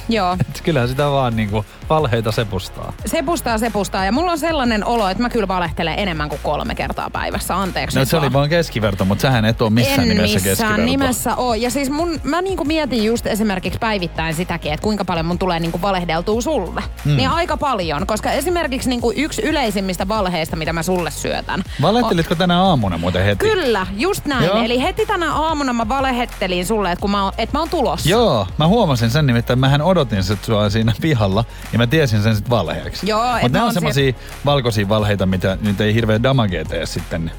[0.09, 0.33] Joo.
[0.41, 2.93] Et kyllähän sitä vaan niin kuin valheita sepustaa.
[3.07, 4.05] Sepustaa, sepustaa.
[4.05, 7.57] Ja mulla on sellainen olo, että mä kyllä valehtelen enemmän kuin kolme kertaa päivässä.
[7.57, 8.49] Anteeksi No se oli vaan.
[8.49, 10.85] keskiverto, mutta sähän et ole missään en nimessä missään keskiverto.
[10.85, 11.57] nimessä ole.
[11.57, 15.61] Ja siis mun, mä niinku mietin just esimerkiksi päivittäin sitäkin, että kuinka paljon mun tulee
[15.61, 16.83] niinku valehdeltua sulle.
[17.05, 17.17] Mm.
[17.17, 21.63] Niin aika paljon, koska esimerkiksi niinku yksi yleisimmistä valheista, mitä mä sulle syötän.
[21.83, 23.49] Valehtelitko tänä aamuna muuten heti?
[23.49, 24.45] Kyllä, just näin.
[24.45, 24.63] Joo.
[24.63, 28.09] Eli heti tänä aamuna mä valehettelin sulle, että mä oon, että mä oon tulossa.
[28.09, 29.59] Joo, mä huomasin sen nimittäin.
[29.59, 31.45] Mähän odotin sit sua siinä pihalla
[31.77, 33.09] ja mä tiesin sen sit valheeksi.
[33.09, 34.13] Joo, Mutta mä nämä on oon semmosia
[34.45, 37.31] valkoisia valheita, mitä nyt ei hirveä damagea tee sitten.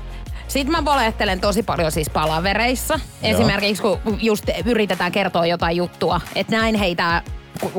[0.47, 2.99] Sitten mä valehtelen tosi paljon siis palavereissa.
[3.23, 7.21] Esimerkiksi kun just yritetään kertoa jotain juttua, että näin heitä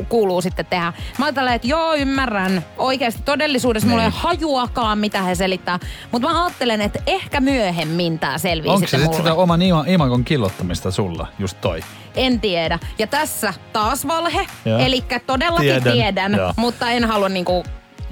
[0.09, 0.93] kuuluu sitten tehdä.
[1.17, 2.65] Mä ajattelen, että joo, ymmärrän.
[2.77, 4.19] Oikeasti todellisuudessa mulla ei Niin.
[4.21, 5.79] hajuakaan, mitä he selittää.
[6.11, 10.23] Mutta mä ajattelen, että ehkä myöhemmin tää selvii Onko se sitten sitä oman ima, imakon
[10.23, 11.79] killottamista sulla, just toi?
[12.15, 12.79] En tiedä.
[12.99, 14.47] Ja tässä taas valhe.
[14.85, 15.93] Eli todellakin Tiedän.
[15.93, 16.53] tiedän, Joo.
[16.57, 17.63] mutta en halua niinku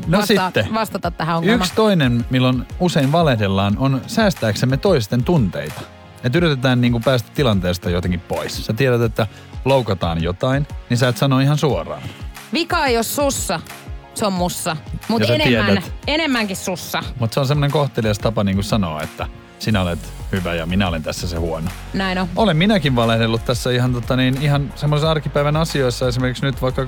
[0.08, 0.74] No vasta- sitten.
[0.74, 1.60] vastata tähän ongelmaan.
[1.62, 5.82] Yksi toinen, milloin usein valehdellaan, on säästääksemme toisten tunteita.
[6.24, 8.66] Että yritetään niin kuin päästä tilanteesta jotenkin pois.
[8.66, 9.28] Sä tiedät, että
[9.68, 12.02] loukataan jotain, niin sä et sano ihan suoraan.
[12.54, 13.60] Vika ei ole sussa,
[14.14, 14.78] se on mussa.
[15.08, 15.94] Mutta enemmän, tiedät.
[16.08, 17.04] enemmänkin sussa.
[17.20, 19.28] Mutta se on semmoinen kohtelias tapa niin kuin sanoa, että
[19.60, 20.00] sinä olet
[20.32, 21.70] hyvä ja minä olen tässä se huono.
[21.94, 22.28] Näin on.
[22.36, 26.08] Olen minäkin valehdellut tässä ihan, tota, niin, ihan semmoisessa arkipäivän asioissa.
[26.08, 26.88] Esimerkiksi nyt vaikka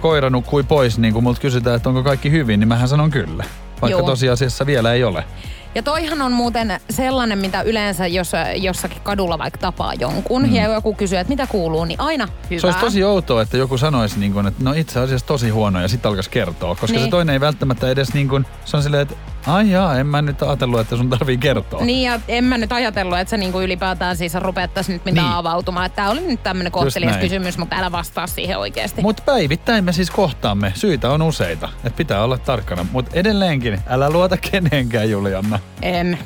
[0.00, 3.44] koira nukkui pois, niin kun multa kysytään, että onko kaikki hyvin, niin mähän sanon kyllä.
[3.82, 4.06] Vaikka Joo.
[4.06, 5.24] tosiasiassa vielä ei ole.
[5.74, 10.54] Ja toihan on muuten sellainen, mitä yleensä jos jossakin kadulla vaikka tapaa jonkun mm.
[10.54, 12.60] ja joku kysyy, että mitä kuuluu, niin aina hyvää.
[12.60, 15.80] Se olisi tosi outoa, että joku sanoisi, niin kun, että no itse asiassa tosi huono
[15.80, 16.74] ja sitten alkaisi kertoa.
[16.74, 17.04] Koska Niin.
[17.04, 19.14] se toinen ei välttämättä edes niin kuin, se on silleen, että
[19.48, 21.84] ai jaa, en mä nyt ajatellut, että sun tarvii kertoa.
[21.84, 25.30] Niin ja en mä nyt ajatellut, että sä niinku ylipäätään siis rupeattaisi nyt mitään Niin.
[25.30, 25.38] niin.
[25.38, 25.86] avautumaan.
[25.86, 29.02] Että tää oli nyt tämmönen kohtelias kysymys, mutta älä vastaa siihen oikeasti.
[29.02, 30.72] Mutta päivittäin me siis kohtaamme.
[30.74, 31.68] Syitä on useita.
[31.84, 32.86] Että pitää olla tarkkana.
[32.92, 35.58] Mutta edelleenkin, älä luota kenenkään, Julianna.
[35.82, 36.18] En.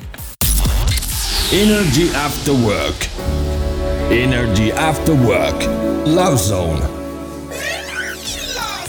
[1.53, 2.97] Energy After Work.
[4.11, 5.65] Energy After Work.
[6.05, 6.81] Love Zone.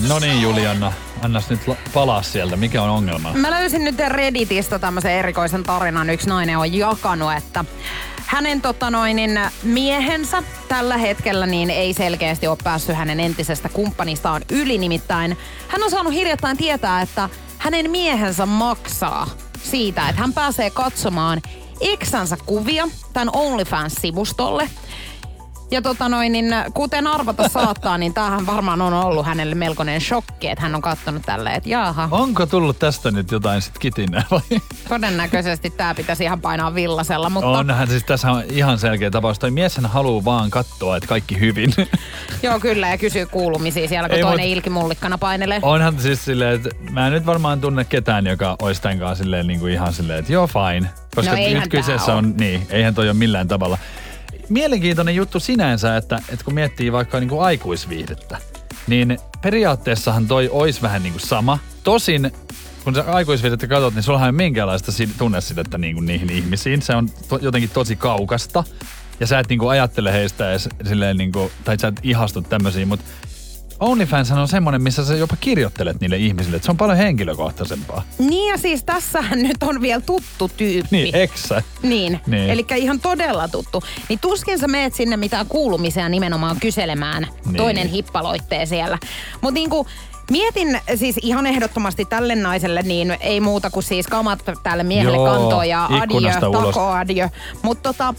[0.07, 0.93] No niin, Julianna.
[1.23, 2.55] Annas nyt la- palaa sieltä.
[2.55, 3.33] Mikä on ongelma?
[3.33, 6.09] Mä löysin nyt Redditistä tämmöisen erikoisen tarinan.
[6.09, 7.65] Yksi nainen on jakanut, että
[8.25, 14.41] hänen tota noin, niin miehensä tällä hetkellä niin ei selkeästi ole päässyt hänen entisestä kumppanistaan
[14.51, 14.77] yli.
[14.77, 19.27] Nimittäin hän on saanut hiljattain tietää, että hänen miehensä maksaa
[19.63, 21.41] siitä, että hän pääsee katsomaan
[21.81, 24.69] eksänsä kuvia tämän OnlyFans-sivustolle.
[25.73, 30.47] Ja tota noin, niin kuten arvata saattaa, niin tämähän varmaan on ollut hänelle melkoinen shokki,
[30.47, 34.41] että hän on katsonut tälleen, että jaaha, Onko tullut tästä nyt jotain sit kitinää vai?
[34.89, 39.39] Todennäköisesti tämä pitäisi ihan painaa villasella, mutta Onhan siis tässä on ihan selkeä tapaus.
[39.39, 41.73] Toi mieshän haluaa vaan katsoa, että kaikki hyvin.
[42.43, 45.59] joo kyllä ja kysyy kuulumisia siellä, kun Ei, toinen mut- Ilki Mullikkana painelee.
[45.61, 49.47] Onhan siis silleen, että mä en nyt varmaan tunne ketään, joka olisi tämän kanssa silleen
[49.47, 50.89] niin kuin ihan silleen, että joo fine.
[51.15, 52.17] Koska No nyt kyseessä oo.
[52.17, 53.77] on, niin, eihän toi ole millään tavalla.
[54.53, 58.37] Mielenkiintoinen juttu sinänsä, että, että kun miettii vaikka niin kuin aikuisviihdettä,
[58.87, 61.59] niin periaatteessahan toi olisi vähän niin kuin sama.
[61.83, 62.31] Tosin
[62.83, 66.81] kun sä aikuisviihdettä katsot, niin sullahan ei minkäänlaista si- tunnesidettä niin kuin niihin ihmisiin.
[66.81, 68.63] Se on to- jotenkin tosi kaukasta.
[69.19, 73.05] Ja sä et niinku ajattele heistä edes silleen niinku, tai sä et ihastu tämmöisiin, mutta
[73.79, 78.03] OnlyFans on semmoinen, missä sä jopa kirjoittelet niille ihmisille, että se on paljon henkilökohtaisempaa.
[78.19, 80.87] Niin ja siis tässähän nyt on vielä tuttu tyyppi.
[80.91, 81.61] Niin, eksä.
[81.81, 82.49] Niin, Niin.
[82.49, 83.83] eli ihan todella tuttu.
[84.09, 87.27] Niin tuskin sä meet sinne mitään kuulumisia nimenomaan kyselemään.
[87.45, 87.55] Niin.
[87.57, 88.97] Toinen hippaloittee siellä.
[89.41, 89.87] Mutta niinku,
[90.31, 95.25] mietin siis ihan ehdottomasti tälle naiselle, niin ei muuta kuin siis kamat tälle miehelle Joo,
[95.25, 97.29] kantoon ja adio, tako adio.
[97.61, 98.13] Mutta tota,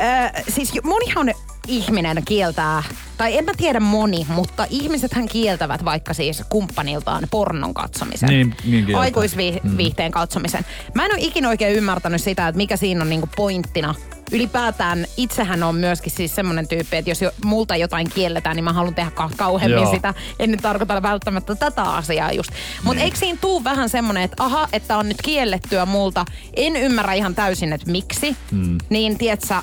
[0.00, 1.34] äh, siis monihan
[1.68, 2.82] ihminen kieltää,
[3.16, 8.28] tai en mä tiedä moni, mutta ihmisethän kieltävät vaikka siis kumppaniltaan pornon katsomisen.
[8.28, 9.00] Niin, niin kieltää.
[9.00, 10.64] Aikuisviihteen katsomisen.
[10.94, 13.94] Mä en ole ikinä oikein ymmärtänyt sitä, että mikä siinä on niinku pointtina.
[14.32, 18.72] Ylipäätään itsehän on myöskin siis semmoinen tyyppi, että jos jo, multa jotain kielletään, niin mä
[18.72, 19.94] haluan tehdä ka- kauheammin Joo.
[19.94, 20.14] sitä.
[20.38, 22.50] En nyt tarkoita välttämättä tätä asiaa just.
[22.82, 23.04] Mutta Niin.
[23.04, 26.24] eikö siinä tuu vähän semmoinen, että aha, että on nyt kiellettyä multa.
[26.56, 28.36] En ymmärrä ihan täysin, että miksi.
[28.50, 28.78] Mm.
[28.90, 29.54] Niin tiedätkö,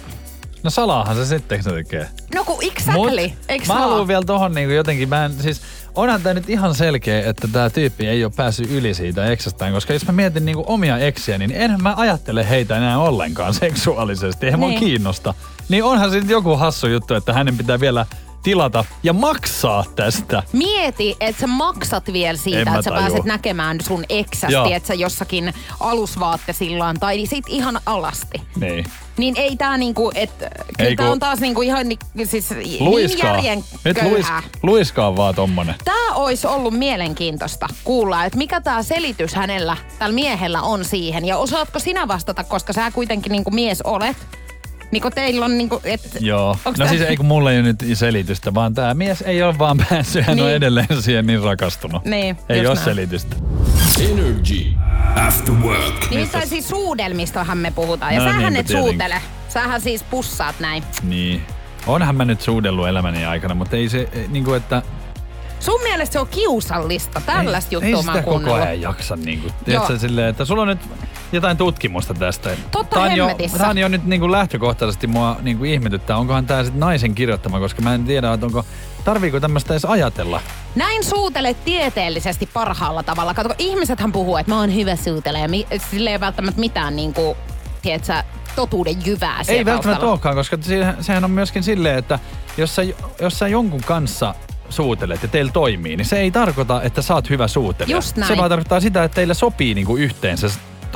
[0.66, 2.08] No salaahan se sitten se tekee.
[2.36, 5.62] no kun exactly, eikö mä haluan vielä tohon niinku jotenkin, mä en, siis
[5.96, 9.94] onhan tää nyt ihan selkeä, että tää tyyppi ei ole päässyt yli siitä eksästään, koska
[9.94, 14.60] jos mä mietin niinku omia eksiä, niin en mä ajattele heitä enää ollenkaan seksuaalisesti, eihän
[14.60, 14.80] mua Niin.
[14.80, 15.34] kiinnosta.
[15.70, 18.06] Niin onhan sitten joku hassu juttu, että hänen pitää vielä
[18.46, 20.44] tilata ja maksaa tästä.
[20.54, 23.02] Mieti, että sä maksat vielä siitä, että sä tajua.
[23.08, 28.42] pääset näkemään sun eksästi, että sä jossakin alusvaattesillaan tai sit ihan alasti.
[28.56, 28.86] Niin.
[29.18, 32.50] Niin ei tää niinku, että kyllä Ei tää kun- on taas niinku ihan ni, siis
[32.80, 33.36] Luiskaa.
[33.36, 34.26] niin järjen Nyt luis,
[34.64, 35.76] luiskaa vaan tommonen.
[35.86, 41.26] Tää olisi ollut mielenkiintoista kuulla, että mikä tämä selitys hänellä, tällä miehellä on siihen.
[41.26, 44.18] Ja osaatko sinä vastata, koska sä kuitenkin niinku mies olet.
[44.92, 46.50] Niin kun teillä on niinku, et, Joo.
[46.66, 49.44] onks no tää- siis ei kun mulla ei ole nyt selitystä, vaan tämä mies ei
[49.44, 50.26] ole vaan päässyt.
[50.26, 50.56] Hän on Niin.
[50.56, 52.06] edelleen siihen niin rakastunut.
[52.06, 52.86] Niin, ei ole näin.
[52.86, 53.36] selitystä.
[54.12, 54.66] Energy
[55.28, 56.10] After Work.
[56.12, 58.14] Nimittäin siis suudelmistahan me puhutaan.
[58.14, 59.22] Ja No sähän et suutele.
[59.50, 60.84] Sähän siis pussaat näin.
[61.04, 61.42] Niin.
[61.88, 64.82] Onhan mä nyt suudellut elämäni aikana, mutta ei se, eh, niinku että...
[65.60, 67.22] Sun mielestä se on kiusallista.
[67.26, 69.48] Tällaista ei, juttua ei mä sitä oon koko ajan jaksa niinku.
[69.48, 69.56] Joo.
[69.66, 70.80] Tiedätkö silleen, että sulla on nyt
[71.32, 72.50] jotain tutkimusta tästä.
[72.72, 76.18] Totta tää on jo, tää on jo nyt niinku lähtökohtaisesti mua niinku ihmetyttää.
[76.18, 78.66] Onkohan tää sit naisen kirjoittama, koska mä en tiedä, että onko...
[79.04, 80.42] Tarviiko tämmöistä edes ajatella?
[80.76, 83.34] Näin suutelet tieteellisesti parhaalla tavalla.
[83.34, 87.38] Kato, ihmisethän puhuu, että mä oon hyvä suutele ja mi- sillä ei välttämättä mitään niinku,
[87.82, 88.14] tiedätkö,
[88.56, 92.20] totuuden jyvää Ei välttämättä olekaan, koska se- sehän on myöskin silleen, että
[92.58, 92.82] jos sä,
[93.22, 94.36] jos sä jonkun kanssa
[94.70, 97.98] suutelet ja teillä toimii, niin se ei tarkoita, että sä oot hyvä suutelija.
[97.98, 98.28] Just näin.
[98.34, 100.48] Se vaan tarkoittaa sitä, että teillä sopii niinku yhteen se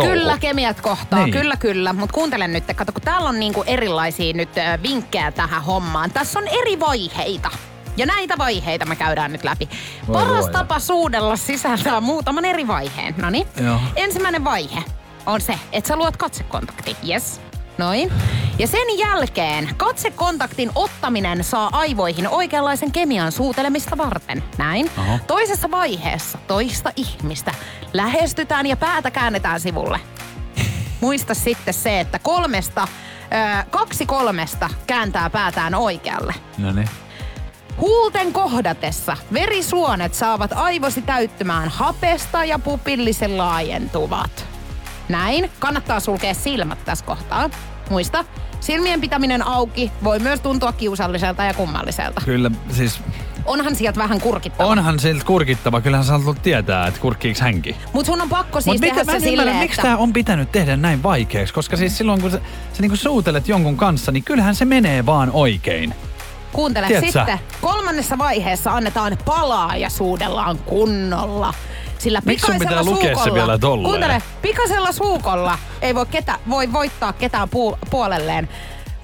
[0.03, 0.11] touhu.
[0.13, 1.31] Kyllä, kemiat kohtaa, Niin.
[1.31, 1.93] kyllä, kyllä.
[1.93, 4.49] Mutta kuuntele nyt, kato, kun täällä on niinku erilaisia nyt
[4.83, 6.11] vinkkejä tähän hommaan.
[6.11, 7.49] Tässä on eri vaiheita.
[7.97, 9.69] Ja näitä vaiheita me käydään nyt läpi.
[10.07, 10.51] Voi Paras luoja.
[10.51, 13.15] tapa suudella sisältää muutaman eri vaiheen.
[13.17, 13.47] No niin.
[13.95, 14.83] Ensimmäinen vaihe
[15.25, 16.95] on se, että sä luot katsekontakti.
[17.09, 17.41] Yes.
[17.79, 18.11] Noin.
[18.57, 24.43] Ja sen jälkeen katsekontaktin ottaminen saa aivoihin oikeanlaisen kemian suutelemista varten.
[24.57, 24.91] Näin.
[24.97, 25.19] Oho.
[25.27, 27.53] Toisessa vaiheessa toista ihmistä
[27.93, 29.99] lähestytään ja päätä käännetään sivulle.
[31.01, 36.33] Muista sitten se, että kolmesta, ö, kaksi kolmesta kääntää päätään oikealle.
[36.57, 36.89] No niin.
[37.79, 44.48] Huulten kohdatessa verisuonet saavat aivosi täyttymään hapesta ja pupillisen laajentuvat.
[45.09, 45.51] Näin.
[45.59, 47.49] Kannattaa sulkea silmät tässä kohtaa.
[47.89, 48.25] Muista,
[48.59, 52.21] silmien pitäminen auki voi myös tuntua kiusalliselta ja kummalliselta.
[52.25, 53.01] Kyllä, siis
[53.45, 54.69] Onhan sieltä vähän kurkittava.
[54.69, 55.81] onhan siltä kurkittava.
[55.81, 57.75] Kyllähän sä haluat tietää, että kurkkiiks hänkin.
[57.93, 59.81] Mut sun on pakko siis Mutta tehdä mä se silleen, miksi että...
[59.81, 61.53] tämä on pitänyt tehdä näin vaikeaksi?
[61.53, 62.39] Koska siis silloin, kun sä,
[62.73, 65.95] sä niinku suutelet jonkun kanssa, niin kyllähän se menee vaan oikein.
[66.53, 67.25] Kuuntele Tiedät sä?
[67.25, 67.39] sitten.
[67.61, 71.53] Kolmannessa vaiheessa annetaan palaa ja suudellaan kunnolla.
[71.99, 73.89] Sillä pikaisella pitää lukea se suukolla?
[73.89, 78.49] Kuuntele, pikaisella suukolla ei voi, ketä, voi voittaa ketään pu, puolelleen,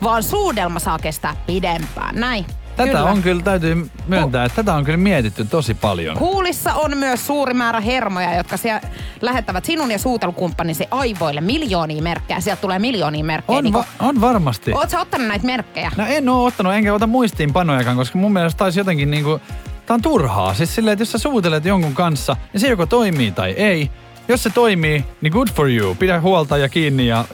[0.04, 2.16] vaan suudelma saa kestää pidempään.
[2.16, 2.46] Näin.
[2.76, 3.04] Tätä Kyllä.
[3.04, 6.20] on kyllä, täytyy myöntää, että tätä on kyllä mietitty tosi paljon.
[6.20, 8.82] Huulissa on myös suuri määrä hermoja, jotka siellä
[9.22, 12.40] lähettävät sinun ja suutelukumppanisi aivoille miljoonia merkkejä.
[12.40, 13.58] Sieltä tulee miljoonia merkkejä.
[13.58, 14.72] On, Niin va- on varmasti.
[14.88, 15.92] Sä ottanut näitä merkkejä?
[15.98, 19.42] No en oo ottanut, enkä ota muistiinpanojakaan, koska mun mielestä taisi jotenkin niinku,
[19.86, 20.54] tää on turhaa.
[20.54, 23.92] Siis silleen, että jos sä suutelet jonkun kanssa, niin se joko toimii tai ei.
[24.28, 25.96] Jos se toimii, niin good for you.
[25.96, 27.26] Pidä huolta ja kiinni ja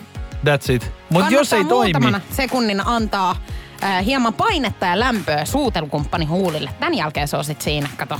[0.46, 0.92] that's it.
[1.10, 3.36] Mutta jos ei toimi, sekunnin antaa
[3.84, 6.70] äh, hieman painetta ja lämpöä suutelukumppani huulille.
[6.80, 8.20] Tän jälkeen se on sit siinä, kato.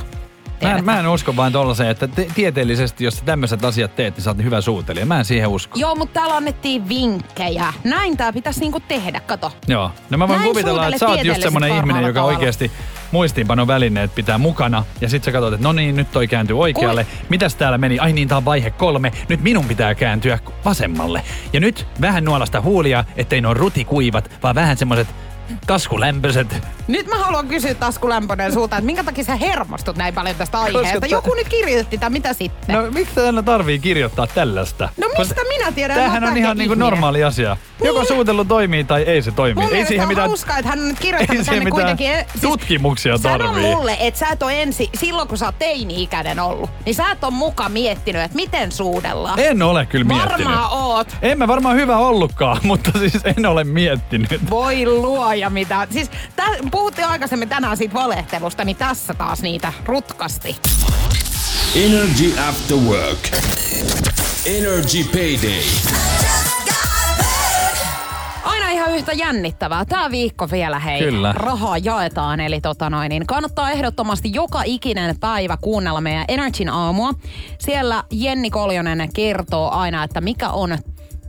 [0.62, 4.16] Mä en, mä en usko vain tollasen, että te, tieteellisesti, jos sä tämmöiset asiat teet,
[4.16, 5.06] niin sä oot hyvä suutelija.
[5.06, 5.78] Mä en siihen usko.
[5.78, 7.72] Joo, mutta täällä annettiin vinkkejä.
[7.84, 9.52] Näin tää pitäisi niinku tehdä, kato.
[9.66, 9.90] Joo.
[10.10, 12.72] No mä voin Näin kuvitella, että sä oot just semmonen ihminen, joka parhaalla oikeasti
[13.12, 14.84] muistiinpanovälineet pitää mukana.
[15.00, 17.06] Ja sit sä katsot, että no niin, nyt toi kääntyy oikealle.
[17.28, 17.98] Mitäs täällä meni?
[17.98, 19.12] Ai niin, tää on vaihe kolme.
[19.28, 21.22] Nyt minun pitää kääntyä vasemmalle.
[21.52, 25.08] Ja nyt vähän nuolasta huulia, ettei ne ole rutikuivat, vaan vähän semmoset
[25.66, 26.56] kaskulämpöiset.
[26.88, 30.60] Nyt mä haluan kysyä Tasku Lämpönen sulta, että minkä takia sä hermostut näin paljon tästä
[30.60, 30.92] aiheesta?
[31.00, 32.74] Koska- Joku nyt kirjoitti tämän, mitä sitten?
[32.76, 34.88] No miksi täällä tarvii kirjoittaa tällaista?
[34.96, 35.96] No mistä Koska minä tiedän?
[35.96, 37.56] Tämähän Mä on ihan niinku normaali asia.
[37.84, 39.62] Joko suutelu toimii tai ei se toimi.
[39.62, 42.10] Mun ei siihen on mitään hauskaa, että hän on nyt kirjoittanut tänne kuitenkin...
[42.12, 43.62] eh, tutkimuksia Sano tarvii.
[43.74, 47.24] mulle, että sä et ole ensi, silloin kun sä oot teini-ikäinen ollut, niin sä et
[47.24, 49.38] ole muka miettinyt, että miten suudellaan.
[49.38, 50.32] En ole kyllä miettinyt.
[50.46, 51.08] Varmaan oot.
[51.22, 54.50] En mä varmaan hyvä ollutkaan, mutta siis en ole miettinyt.
[54.50, 55.86] Voi luoja mitä.
[55.90, 60.56] Siis tä, puhuttiin aikaisemmin tänään siitä valehtelusta, niin tässä taas niitä rutkasti.
[61.76, 63.18] Energy After Work.
[64.46, 65.62] Energy Payday.
[68.44, 69.84] Aina ihan yhtä jännittävää.
[69.84, 71.02] Tää viikko vielä hei.
[71.02, 71.32] Kyllä.
[71.32, 77.12] Rahaa jaetaan, eli tota noin, niin kannattaa ehdottomasti joka ikinen päivä kuunnella meidän Energyn aamua.
[77.58, 80.78] Siellä Jenni Koljonen kertoo aina, että mikä on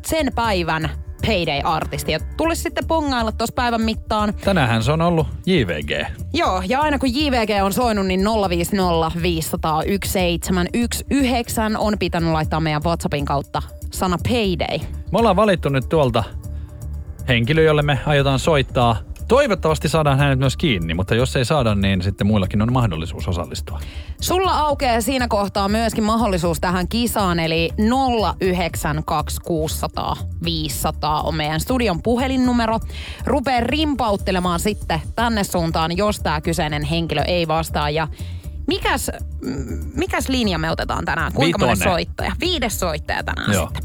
[0.05, 0.89] sen päivän
[1.27, 2.11] payday-artisti.
[2.11, 4.33] Ja tulisi sitten pongailla tuossa päivän mittaan.
[4.33, 6.07] Tänähän se on ollut JVG.
[6.33, 12.83] Joo, ja aina kun JVG on soinut, niin 050 500 1719 on pitänyt laittaa meidän
[12.83, 14.77] WhatsAppin kautta sana payday.
[15.11, 16.23] Me ollaan valittu nyt tuolta
[17.27, 18.95] henkilö, jolle me aiotaan soittaa.
[19.27, 23.79] Toivottavasti saadaan hänet myös kiinni, mutta jos ei saada, niin sitten muillakin on mahdollisuus osallistua.
[24.21, 32.79] Sulla aukeaa siinä kohtaa myöskin mahdollisuus tähän kisaan, eli 092600 500 on meidän studion puhelinnumero.
[33.25, 37.89] Rupee rimpauttelemaan sitten tänne suuntaan, jos tämä kyseinen henkilö ei vastaa.
[37.89, 38.07] Ja
[38.67, 39.11] mikäs,
[39.95, 41.33] mikäs linja me otetaan tänään?
[41.33, 41.93] Kuinka monen Vitonen.
[41.93, 42.31] soittaja?
[42.39, 43.65] Viides soittaja tänään Joo.
[43.65, 43.83] sitten.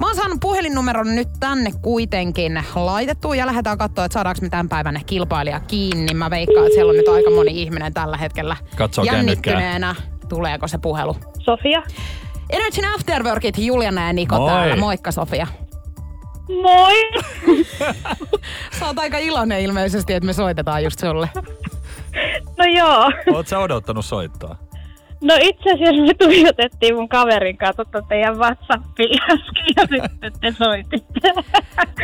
[0.00, 4.68] Mä oon saanut puhelinnumeron nyt tänne kuitenkin laitettu ja lähdetään katsoa, että saadaanko me tämän
[4.68, 6.14] päivän kilpailija kiinni.
[6.14, 9.52] Mä veikkaan, että siellä on nyt aika moni ihminen tällä hetkellä Katsoo kännykkää.
[9.52, 9.94] jännittyneenä.
[10.28, 11.16] Tuleeko se puhelu?
[11.38, 11.82] Sofia.
[12.50, 14.50] Energy Afterworkit, Juliana ja Niko Moi.
[14.50, 14.76] täällä.
[14.76, 15.46] Moikka Sofia.
[16.62, 17.10] Moi!
[18.78, 21.28] Sä oot aika iloinen ilmeisesti, että me soitetaan just sulle.
[22.58, 23.12] No joo.
[23.34, 24.56] Oot sä odottanut soittaa?
[25.22, 30.54] No itse asiassa me tuijotettiin mun kaverin kanssa tota teidän WhatsAppia äsken ja sitten te
[30.58, 31.32] soititte.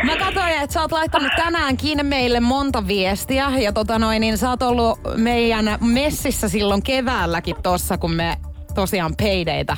[0.03, 4.49] Mä katsoin, että sä oot laittanut tänäänkin meille monta viestiä ja tota noin, niin sä
[4.49, 8.37] oot ollut meidän messissä silloin keväälläkin tossa, kun me
[8.75, 9.77] tosiaan peideitä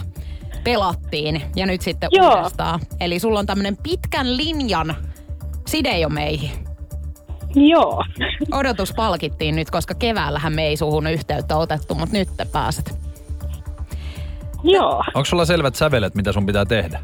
[0.63, 2.38] pelattiin ja nyt sitten Joo.
[2.38, 2.80] uudestaan.
[3.00, 4.95] Eli sulla on tämmönen pitkän linjan
[5.67, 6.52] side jo meihin.
[7.56, 8.04] Joo.
[8.52, 13.05] Odotus palkittiin nyt, koska keväällähän me ei suhun yhteyttä otettu, mutta nyt te pääset.
[14.65, 15.04] Joo.
[15.13, 16.99] Onko sulla selvät sävelet, mitä sun pitää tehdä?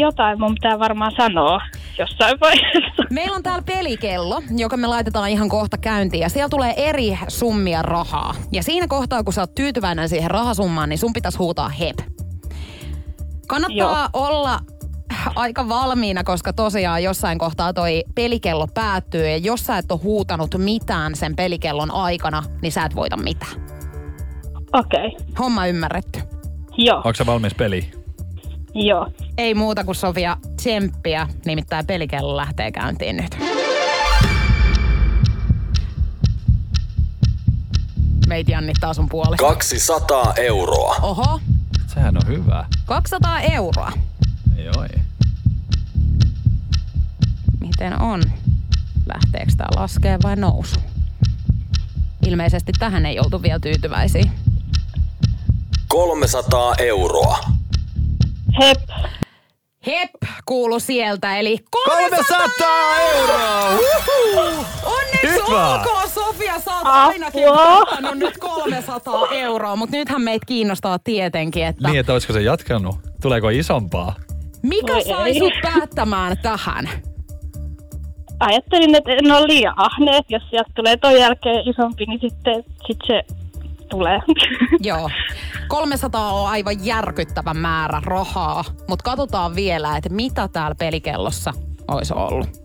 [0.00, 1.60] Jotain mun pitää varmaan sanoa
[1.98, 3.02] jossain vaiheessa.
[3.10, 7.82] Meillä on täällä pelikello, joka me laitetaan ihan kohta käyntiin ja siellä tulee eri summia
[7.82, 8.34] rahaa.
[8.52, 11.98] Ja siinä kohtaa, kun sä oot tyytyväinen siihen rahasummaan, niin sun pitäisi huutaa hep.
[13.48, 14.26] Kannattaa Joo.
[14.28, 14.60] olla
[15.34, 20.54] aika valmiina, koska tosiaan jossain kohtaa toi pelikello päättyy ja jos sä et ole huutanut
[20.58, 23.81] mitään sen pelikellon aikana, niin sä et voita mitään.
[24.72, 25.06] Okei.
[25.06, 25.26] Okay.
[25.38, 26.20] Homma ymmärretty.
[26.76, 26.96] Joo.
[26.96, 27.92] Onko sä valmis peliin?
[28.74, 29.08] Joo.
[29.38, 33.38] Ei muuta kuin Sofia tsemppiä, nimittäin pelikello lähtee käyntiin nyt.
[38.26, 39.36] Meitä jannittaa sun puoli.
[39.36, 40.96] 200 euroa.
[41.02, 41.40] Oho,
[41.86, 42.66] Sehän on hyvä.
[42.86, 43.92] 200 euroa.
[44.56, 44.88] Ei oi.
[47.60, 48.22] Miten on?
[49.06, 50.80] Lähteekö tää laskee vai nousu?
[52.26, 54.24] Ilmeisesti tähän ei oltu vielä tyytyväisiä.
[55.92, 57.38] 300 euroa.
[58.60, 58.78] Hep.
[59.86, 60.10] Hep
[60.46, 62.66] kuulu sieltä, eli 300
[63.14, 63.68] euroa!
[64.84, 65.74] Onneksi Hyvä.
[65.74, 71.88] olkoon, Sofia, sä oot ainakin voittanut nyt 300 euroa, mutta nythän meitä kiinnostaa tietenkin, että
[71.88, 72.96] Niin, että olisiko se jatkanut?
[73.22, 74.14] Tuleeko isompaa?
[74.62, 75.38] mikä Voi sai ei.
[75.38, 76.88] sut päättämään tähän?
[78.40, 80.24] Ajattelin, että en ole liian ahneet.
[80.28, 83.22] Jos sieltä tulee ton jälkeen isompi, niin sitten sit se
[83.92, 84.20] tulee.
[84.90, 85.10] Joo.
[85.68, 91.52] 300 on aivan järkyttävä määrä rahaa, mutta katsotaan vielä, että mitä täällä pelikellossa
[91.88, 92.62] olisi ollut.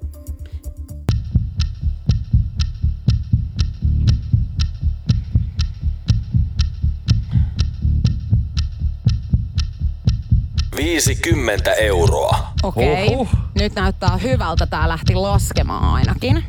[10.77, 12.37] Viisikymmentä euroa.
[12.63, 13.29] Okei, Huhhuh.
[13.59, 14.65] nyt näyttää hyvältä.
[14.65, 16.43] Tää lähti laskemaan ainakin.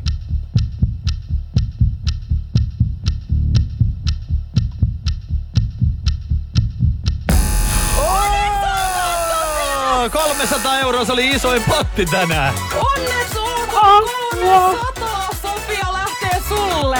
[9.99, 12.55] Oh, 300 euroa, se oli isoin potti tänään.
[12.75, 15.29] Onneksi olkoon 300!
[15.43, 16.99] Sofia lähtee sulle.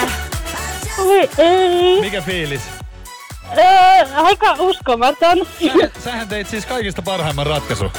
[0.99, 2.01] Oi ei.
[2.01, 2.61] Mikä fiilis?
[3.57, 5.37] Öö, aika uskomaton.
[5.61, 7.91] Sähän, sähän teit siis kaikista parhaimman ratkaisun.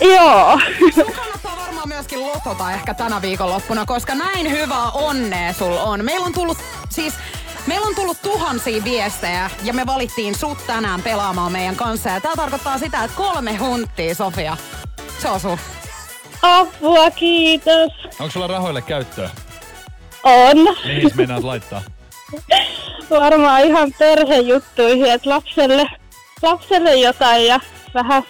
[0.00, 0.60] Joo.
[0.94, 6.04] Sun kannattaa varmaan myöskin lotota ehkä tänä viikonloppuna, koska näin hyvää onnea sul on.
[6.04, 6.58] Meillä on tullut
[6.90, 7.14] siis
[7.66, 12.10] Meillä on tullut tuhansia viestejä ja me valittiin sut tänään pelaamaan meidän kanssa.
[12.10, 14.56] Ja tää tarkoittaa sitä, että kolme hunttia, Sofia.
[15.18, 15.58] Se on sun.
[16.42, 17.92] Apua, kiitos.
[18.20, 19.30] Onko sulla rahoille käyttöä?
[20.22, 20.56] On.
[20.84, 21.82] Mihin meinaat laittaa?
[23.10, 25.90] Varmaan ihan perhejuttuihin, että lapselle,
[26.42, 27.60] lapselle jotain ja
[27.94, 28.22] vähän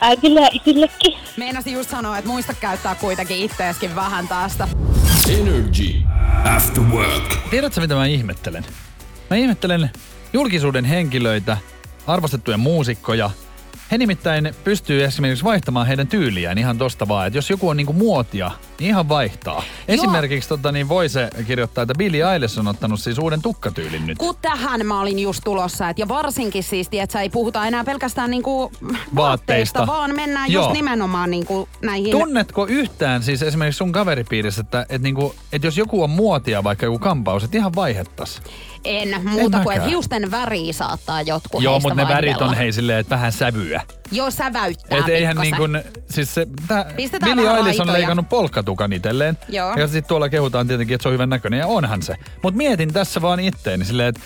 [0.00, 1.18] äitille ja isillekin.
[1.36, 4.68] Meinasin just sanoa, että muista käyttää kuitenkin itteeskin vähän tästä.
[5.28, 5.94] Energy.
[6.56, 7.36] After work.
[7.50, 8.66] Tiedätkö mitä mä ihmettelen?
[9.30, 9.90] Mä ihmettelen
[10.32, 11.56] julkisuuden henkilöitä,
[12.06, 13.30] arvostettuja muusikkoja.
[13.90, 17.92] He nimittäin pystyy esimerkiksi vaihtamaan heidän tyyliään ihan tosta vaan, että jos joku on niinku
[17.92, 19.62] muotia, niin ihan vaihtaa.
[19.88, 24.18] Esimerkiksi tota, niin Voise kirjoittaa, että Billie Eilish on ottanut siis uuden tukkatyylin nyt.
[24.18, 28.30] Kun tähän mä olin just tulossa, että ja varsinkin siis, että ei puhuta enää pelkästään
[28.30, 29.86] niinku vaatteista, Vaatteista.
[29.86, 30.62] vaan mennään Joo.
[30.62, 32.10] just nimenomaan niinku näihin...
[32.10, 36.86] Tunnetko yhtään siis esimerkiksi sun kaveripiirissä, että, että, niinku, että jos joku on muotia, vaikka
[36.86, 38.42] joku kampaus, että ihan vaihettas?
[38.84, 42.54] En muuta En kuin, että hiusten väri saattaa jotkut Joo, mutta ne värit on vaihdella.
[42.54, 43.82] hei silleen, että vähän sävyä.
[44.12, 46.86] Joo, säväyttää Et eihän niin kuin, siis se, tää,
[47.24, 49.38] Billie Eilish on leikannut polkkatukan itselleen.
[49.48, 49.74] Joo.
[49.74, 52.14] Ja sitten tuolla kehutaan tietenkin, että se on hyvän näköinen, ja onhan se.
[52.42, 54.20] Mutta mietin tässä vaan itteeni silleen, että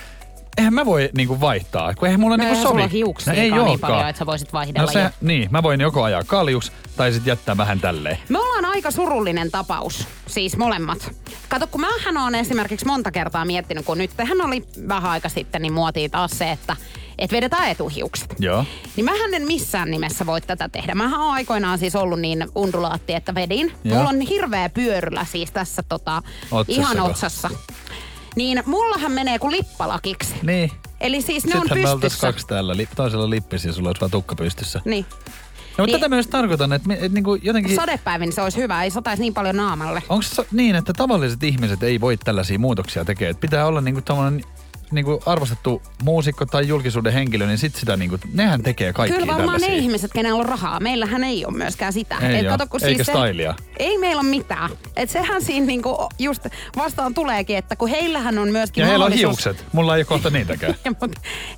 [0.59, 2.69] eihän mä voi niinku vaihtaa, kun eihän mulla No niinku sovi.
[2.73, 5.11] sulla hiuksia no, ei niin paljon, että sä voisit vaihdella No se, jo.
[5.21, 8.19] niin, mä voin joko ajaa kaljuks tai sitten jättää vähän tälleen.
[8.29, 11.11] Me ollaan aika surullinen tapaus, siis molemmat.
[11.49, 15.63] Kato, kun mähän on esimerkiksi monta kertaa miettinyt, kun nyt tähän oli vähän aika sitten,
[15.63, 16.77] niin muotiin taas se, että
[17.19, 18.35] et vedetään etuhiukset.
[18.39, 18.65] Joo.
[18.97, 20.95] Niin mähän en missään nimessä voi tätä tehdä.
[20.95, 23.73] Mähän oon aikoinaan siis ollut niin undulaatti, että vedin.
[23.85, 23.97] Joo.
[23.97, 26.65] Mulla on hirveä pyörylä siis tässä tota, Otsassako?
[26.69, 27.51] ihan otsassa.
[28.37, 30.35] Niin mullahan menee kuin lippalakiksi.
[30.43, 30.71] Niin.
[31.01, 32.27] Eli siis ne on Sittenhän oltais pystyssä.
[32.27, 34.81] kaksi täällä, li, toisella lippisi ja sulla olisi vaan tukka pystyssä.
[34.85, 35.07] Niin.
[35.11, 35.17] No,
[35.69, 37.77] mutta Niin- tätä myös tarkoitan, että, me- että niinku jotenkin...
[37.77, 40.03] Sadepäivin se olisi hyvä, ei sataisi niin paljon naamalle.
[40.09, 43.31] Onko se niin, että tavalliset ihmiset ei voi tällaisia muutoksia tekemään?
[43.31, 44.43] Että pitää olla niinku tommonen
[44.91, 49.47] niinku arvostettu muusikko tai julkisuuden henkilö, niin sit sitä niinku, nehän tekee kaikki Kyllä varmaan
[49.49, 49.69] tällaisia.
[49.69, 50.81] ne ihmiset, kenellä on rahaa.
[50.81, 52.17] Meillähän ei ole myöskään sitä.
[52.19, 52.51] Ei Et oo.
[52.53, 53.55] kato, kun Eikä siis se, stylia.
[53.79, 54.71] Ei meillä ole mitään.
[54.97, 56.47] Et sehän siinä niinku just
[56.77, 59.45] vastaan tuleekin, että kun heillähän on myöskin Ja heillä on mahdollisuus...
[59.47, 59.67] hiukset.
[59.73, 60.75] Mulla ei ole kohta niitäkään.
[60.85, 60.93] Ja,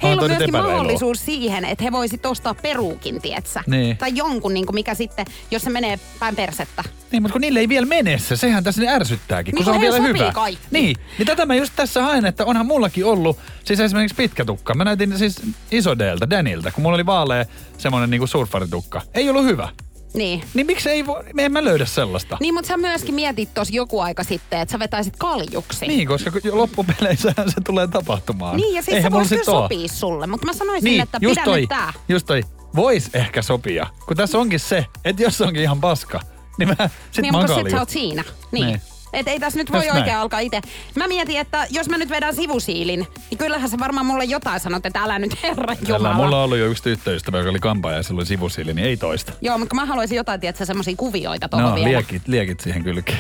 [0.02, 3.62] heillä on myöskin mahdollisuus siihen, että he voisit ostaa peruukin, tietsä.
[3.66, 3.96] Niin.
[3.96, 6.84] Tai jonkun, niin kuin mikä sitten, jos se menee päin persettä.
[7.12, 9.70] Niin, mutta kun niille ei vielä mene se, sehän tässä ne ärsyttääkin, kun Niin, se
[9.70, 10.32] on vielä hyvä.
[10.32, 10.66] kaikki.
[10.70, 14.74] Niin, niin tätä mä just tässä haen, että onhan mullakin ollut, siis esimerkiksi pitkä tukka.
[14.74, 15.40] Mä näytin siis
[15.70, 17.44] Isodelta, Danilta, kun mulla oli vaalea
[17.78, 19.02] semmonen niinku surfaritukka.
[19.14, 19.68] Ei ollut hyvä.
[20.14, 20.42] Niin.
[20.54, 22.36] Niin miksi ei voi, me en mä löydä sellaista.
[22.40, 25.86] Niin, mutta sä myöskin mietit tuossa joku aika sitten, että sä vetäisit kaljuksi.
[25.86, 28.56] Niin, koska loppupeleissähän se tulee tapahtumaan.
[28.56, 30.26] Niin, ja siis Eihän se voisi kyllä sopii sulle.
[30.26, 31.92] Mutta mä sanoisin, Niin, että just pidä toi, nyt tää.
[32.08, 32.42] just toi.
[32.76, 33.86] Vois ehkä sopia.
[34.06, 36.20] Kun tässä onkin se, että jos se onkin ihan paska,
[36.58, 38.24] niin mä sit niin, mä sit sä oot siinä.
[38.52, 38.66] Niin.
[38.66, 38.80] Niin.
[39.14, 39.20] Niin.
[39.20, 39.98] Et ei tässä nyt voi Just näin.
[40.02, 40.60] oikein alkaa itse.
[40.96, 44.86] Mä mietin, että jos mä nyt vedän sivusiilin, niin kyllähän se varmaan mulle jotain sanot,
[44.86, 46.14] että älä nyt herra Tällä Jumala.
[46.14, 48.96] mulla on ollut jo yksi tyttöystävä, joka oli kampaaja ja sillä oli sivusiili, niin ei
[48.96, 49.32] toista.
[49.40, 51.88] Joo, mutta mä haluaisin jotain, tiedätkö, semmosia kuvioita tuohon No, vielä.
[51.88, 53.18] liekit, liekit siihen kylkeen.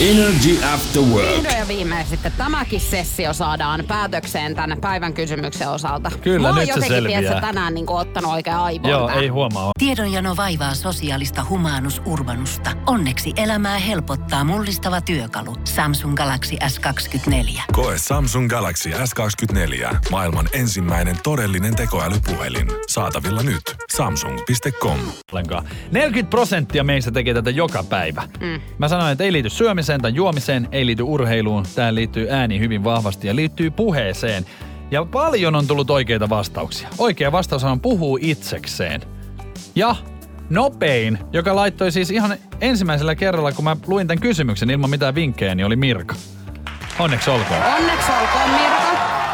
[0.00, 1.28] Energy After Work.
[1.36, 6.10] Vihdoin ja viimein sitten tämäkin sessio saadaan päätökseen tänne päivän kysymyksen osalta.
[6.22, 7.20] Kyllä, Mä nyt se jotenkin, selviää.
[7.20, 9.16] tiedätkö, tänään niin ottanut oikein aivoon Joo, tää.
[9.16, 9.70] ei huomaa.
[9.78, 12.70] Tiedonjano vaivaa sosiaalista humanus urbanusta.
[12.86, 15.56] Onneksi elämää helpottaa mullistava työkalu.
[15.64, 17.62] Samsung Galaxy S24.
[17.72, 19.96] Koe Samsung Galaxy S24.
[20.10, 22.68] Maailman ensimmäinen todellinen tekoälypuhelin.
[22.88, 23.62] Saatavilla nyt.
[23.96, 24.98] Samsung.com.
[25.32, 25.68] ollenkaan.
[25.90, 28.22] 40 prosenttia meistä tekee tätä joka päivä.
[28.40, 28.60] Mm.
[28.78, 31.64] Mä sanoin, että ei liity syömiseen tai juomiseen, ei liity urheiluun.
[31.74, 34.44] Tää liittyy ääni hyvin vahvasti ja liittyy puheeseen.
[34.90, 36.88] Ja paljon on tullut oikeita vastauksia.
[36.98, 39.02] Oikea vastaus on puhuu itsekseen.
[39.74, 39.96] Ja
[40.50, 45.54] nopein, joka laittoi siis ihan ensimmäisellä kerralla, kun mä luin tämän kysymyksen ilman mitään vinkkejä,
[45.54, 46.14] niin oli Mirka.
[46.98, 47.60] Onneksi olkoon.
[47.62, 48.84] Onneksi olkoon, Mirka.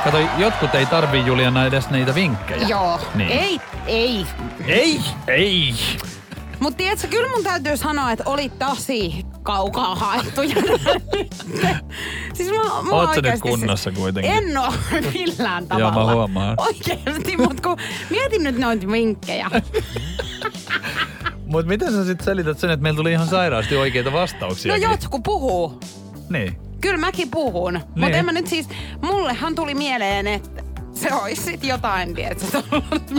[0.05, 2.66] Kato, jotkut ei tarvii Juliana edes niitä vinkkejä.
[2.68, 3.01] Joo.
[3.14, 3.30] Niin.
[3.30, 4.26] Ei, ei.
[4.66, 5.74] Ei, ei.
[6.61, 10.41] Mutta tiedätkö, kyllä mun täytyy sanoa, että oli tosi kaukaa haettu.
[12.35, 14.33] Siis mä, mä Oot nyt kunnossa kuitenkin?
[14.33, 14.73] En oo
[15.15, 16.07] millään Joo, tavalla.
[16.07, 16.55] mä huomaan.
[16.59, 17.77] Oikeesti, mutta kun
[18.11, 19.51] mietin nyt noita vinkkejä.
[21.47, 24.73] Mut miten sä sitten selität sen, että meillä tuli ihan sairaasti oikeita vastauksia?
[24.73, 25.81] No jotkut puhuu.
[26.29, 26.57] Niin.
[26.81, 27.73] Kyllä mäkin puhun.
[27.73, 27.85] Niin.
[27.97, 28.69] Mutta en mä nyt siis,
[29.03, 30.63] mullehan tuli mieleen, että
[30.95, 32.63] se olisi sit jotain, tiedätkö,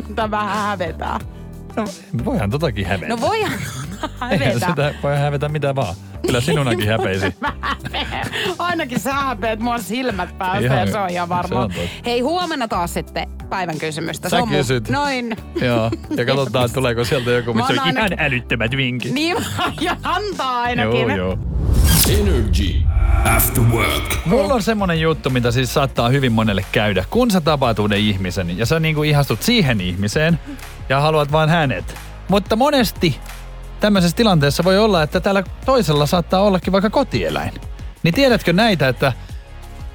[0.08, 1.20] mitä vähän hävetää.
[1.76, 1.86] No,
[2.26, 3.08] voihan totakin hävetä.
[3.08, 3.60] No voihan
[4.32, 4.68] Eihän hävetä.
[4.70, 5.96] sitä voi hävetä mitä vaan.
[6.26, 7.36] Kyllä sinunakin häpeisi.
[8.60, 11.60] Ainakin sä häpeät mua silmät päästä Ihan- ja se on ihan se varma.
[11.60, 11.72] on.
[12.06, 14.30] Hei, huomenna taas sitten päivän kysymystä.
[14.30, 14.90] Sä se on mun- kysyt.
[14.90, 15.38] Noin.
[15.62, 15.92] Joo.
[16.18, 19.14] Ja katsotaan, että tuleeko sieltä joku, missä on oon ihan ainakin- älyttömät vinkit.
[19.14, 19.38] Niin
[19.82, 21.00] ja antaa ainakin.
[21.00, 21.38] Joo, joo.
[22.10, 22.74] Energy
[23.36, 24.04] After Work.
[24.26, 27.06] Mulla on semmonen juttu, mitä siis saattaa hyvin monelle käydä.
[27.10, 30.40] Kun sä tapaat uuden ihmisen ja sä niinku ihastut siihen ihmiseen
[30.92, 31.96] ja haluat vaan hänet.
[32.28, 33.20] Mutta monesti
[33.80, 37.54] tämmöisessä tilanteessa voi olla, että täällä toisella saattaa ollakin vaikka kotieläin.
[38.04, 39.14] Niin tiedätkö näitä, että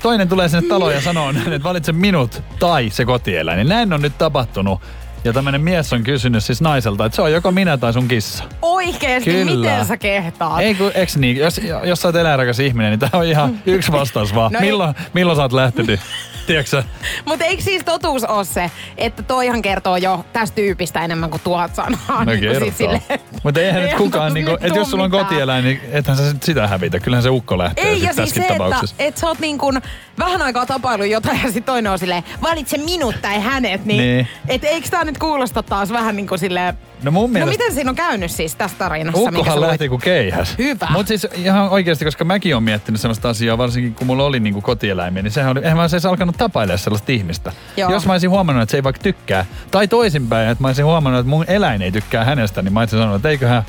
[0.02, 3.56] toinen tulee sinne taloon ja sanoo, näin, että valitse minut tai se kotieläin.
[3.56, 4.80] Niin näin on nyt tapahtunut.
[5.24, 8.44] Ja tämmöinen mies on kysynyt siis naiselta, että se on joko minä tai sun kissa.
[8.62, 9.56] Oikeesti, Kyllä.
[9.56, 10.60] miten sä kehtaat?
[10.60, 13.92] Ei kun, eks niin, jos, jos sä oot eläinrakas ihminen, niin tää on ihan yksi
[13.92, 14.52] vastaus vaan.
[14.56, 16.00] No milloin, milloin sä oot lähtenyt?
[16.46, 16.82] Tiedätkö?
[17.24, 21.74] Mutta eikö siis totuus ole se, että toihan kertoo jo tästä tyypistä enemmän kuin tuhat
[21.74, 22.24] sanaa?
[22.24, 23.18] No Niin kertoo.
[23.42, 26.66] Mutta eihän nyt kukaan, niinku, että jos sulla on kotieläin, niin ethän sä sit sitä
[26.66, 27.00] hävitä.
[27.00, 29.82] Kyllähän se ukko lähtee Ei, ja siis se, että, että sä oot niin kuin
[30.18, 33.84] vähän aikaa tapailu jotain ja sitten toinen on silleen, valitse minut tai hänet.
[33.84, 34.28] Niin, Niin.
[34.48, 37.74] Et eikö tää nyt kuulosta taas vähän niin kuin silleen, No mun no mielestä miten
[37.74, 39.20] siinä on käynyt siis tässä tarinassa?
[39.20, 40.54] ukkohan lähti kuin keihäs.
[40.58, 40.86] Hyvä.
[40.90, 44.60] Mutta siis ihan oikeasti, koska mäkin olen miettinyt sellaista asiaa, varsinkin kun mulla oli niinku
[44.60, 47.52] kotieläimiä, niin sehän oli, eihän mä siis alkanut tapailemaan sellaista ihmistä.
[47.76, 47.90] Joo.
[47.90, 51.20] Jos mä olisin huomannut, että se ei vaikka tykkää, tai toisinpäin, että mä olisin huomannut,
[51.20, 53.62] että mun eläin ei tykkää hänestä, niin mä olisin sanonut, että eiköhän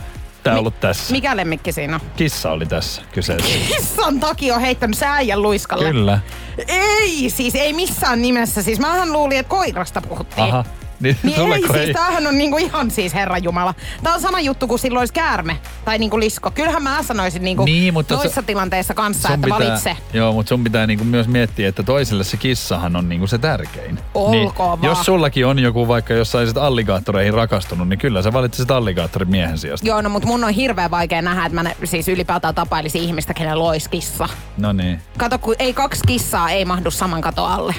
[0.44, 1.12] tää Mi- ollut tässä.
[1.12, 2.02] Mikä lemmikki siinä on?
[2.16, 3.50] Kissa oli tässä kyseessä.
[3.76, 5.92] Kissan takia on heittänyt sä äijän luiskalle.
[5.92, 6.20] Kyllä.
[6.68, 8.62] Ei, siis ei missään nimessä.
[8.62, 10.48] Siis mähän luulin, että koirasta puhuttiin.
[10.48, 10.66] Aha.
[11.00, 13.74] Niin, Niin ei, siis tämähän on niinku ihan siis Herra Jumala.
[14.04, 16.52] Tää on sama juttu kuin silloin olisi käärme tai niinku lisko.
[16.52, 19.98] Kyllähän mä sanoisin niinku Niin, mutta noissa se- tilanteissa kanssa, että pitää, valitse.
[20.14, 24.00] Joo, mutta sun pitää niinku myös miettiä, että toiselle se kissahan on niinku se tärkein.
[24.14, 24.80] Olkoon niin, vaan.
[24.84, 29.30] Jos sullakin on joku vaikka, jos sä olisit alligaattoreihin rakastunut, niin kyllä sä valitsisit alligaattorin
[29.30, 29.88] miehen sijasta.
[29.88, 33.34] Joo, no mutta mun on hirveän vaikea nähdä, että mä ne, siis ylipäätään tapailisin ihmistä,
[33.34, 34.30] kenellä olisi kissa.
[34.58, 35.02] No niin.
[35.18, 37.76] Kato, kun ei kaksi kissaa ei mahdu saman kato alle.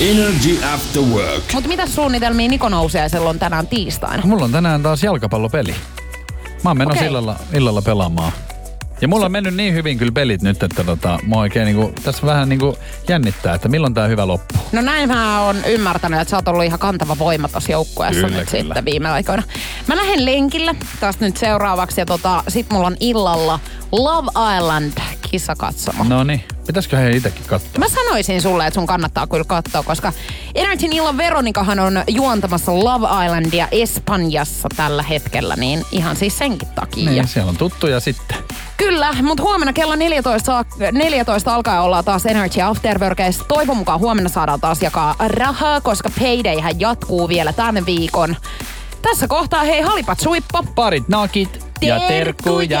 [0.00, 1.44] Energy After Work.
[1.52, 4.22] Mutta mitä suunnitelmia Niko Nousiaisella on tänään tiistaina?
[4.26, 5.74] Mulla on tänään taas jalkapallopeli.
[6.64, 7.08] Mä oon menossa Okei.
[7.08, 8.32] illalla, illalla pelaamaan
[9.00, 12.26] Ja mulla on mennyt niin hyvin kyllä pelit nyt, että tota, mua oikein niinku, tässä
[12.26, 12.78] vähän niinku
[13.08, 14.60] jännittää, että milloin tää hyvä loppuu.
[14.72, 18.36] No näin mä oon ymmärtänyt, että sä oot ollut ihan kantava voima tossa joukkueessa Kyllä,
[18.36, 18.62] nyt kyllä.
[18.64, 19.42] sitten viime aikoina.
[19.86, 23.60] Mä lähden lenkille taas nyt seuraavaksi ja tota, sit mulla on illalla
[23.92, 24.92] Love Island
[25.30, 26.04] kisakatsomo.
[26.04, 27.70] No niin, pitäisikö he itsekin katsoa?
[27.78, 30.12] Mä sanoisin sulle, että sun kannattaa kyllä katsoa, koska
[30.54, 37.10] Energyn illan Veronikahan on juontamassa Love Islandia Espanjassa tällä hetkellä, niin ihan siis senkin takia.
[37.10, 38.36] Niin, siellä on tuttuja sitten.
[38.76, 43.44] Kyllä, mutta huomenna kello 14, saak- 14 alkaa olla taas Energy Afterworkeissa.
[43.44, 48.36] Toivon mukaan huomenna saadaan taas jakaa rahaa, koska paydayhän jatkuu vielä tämän viikon.
[49.02, 50.62] Tässä kohtaa hei halipat suippo.
[50.74, 52.80] Parit nakit ja terkkuja.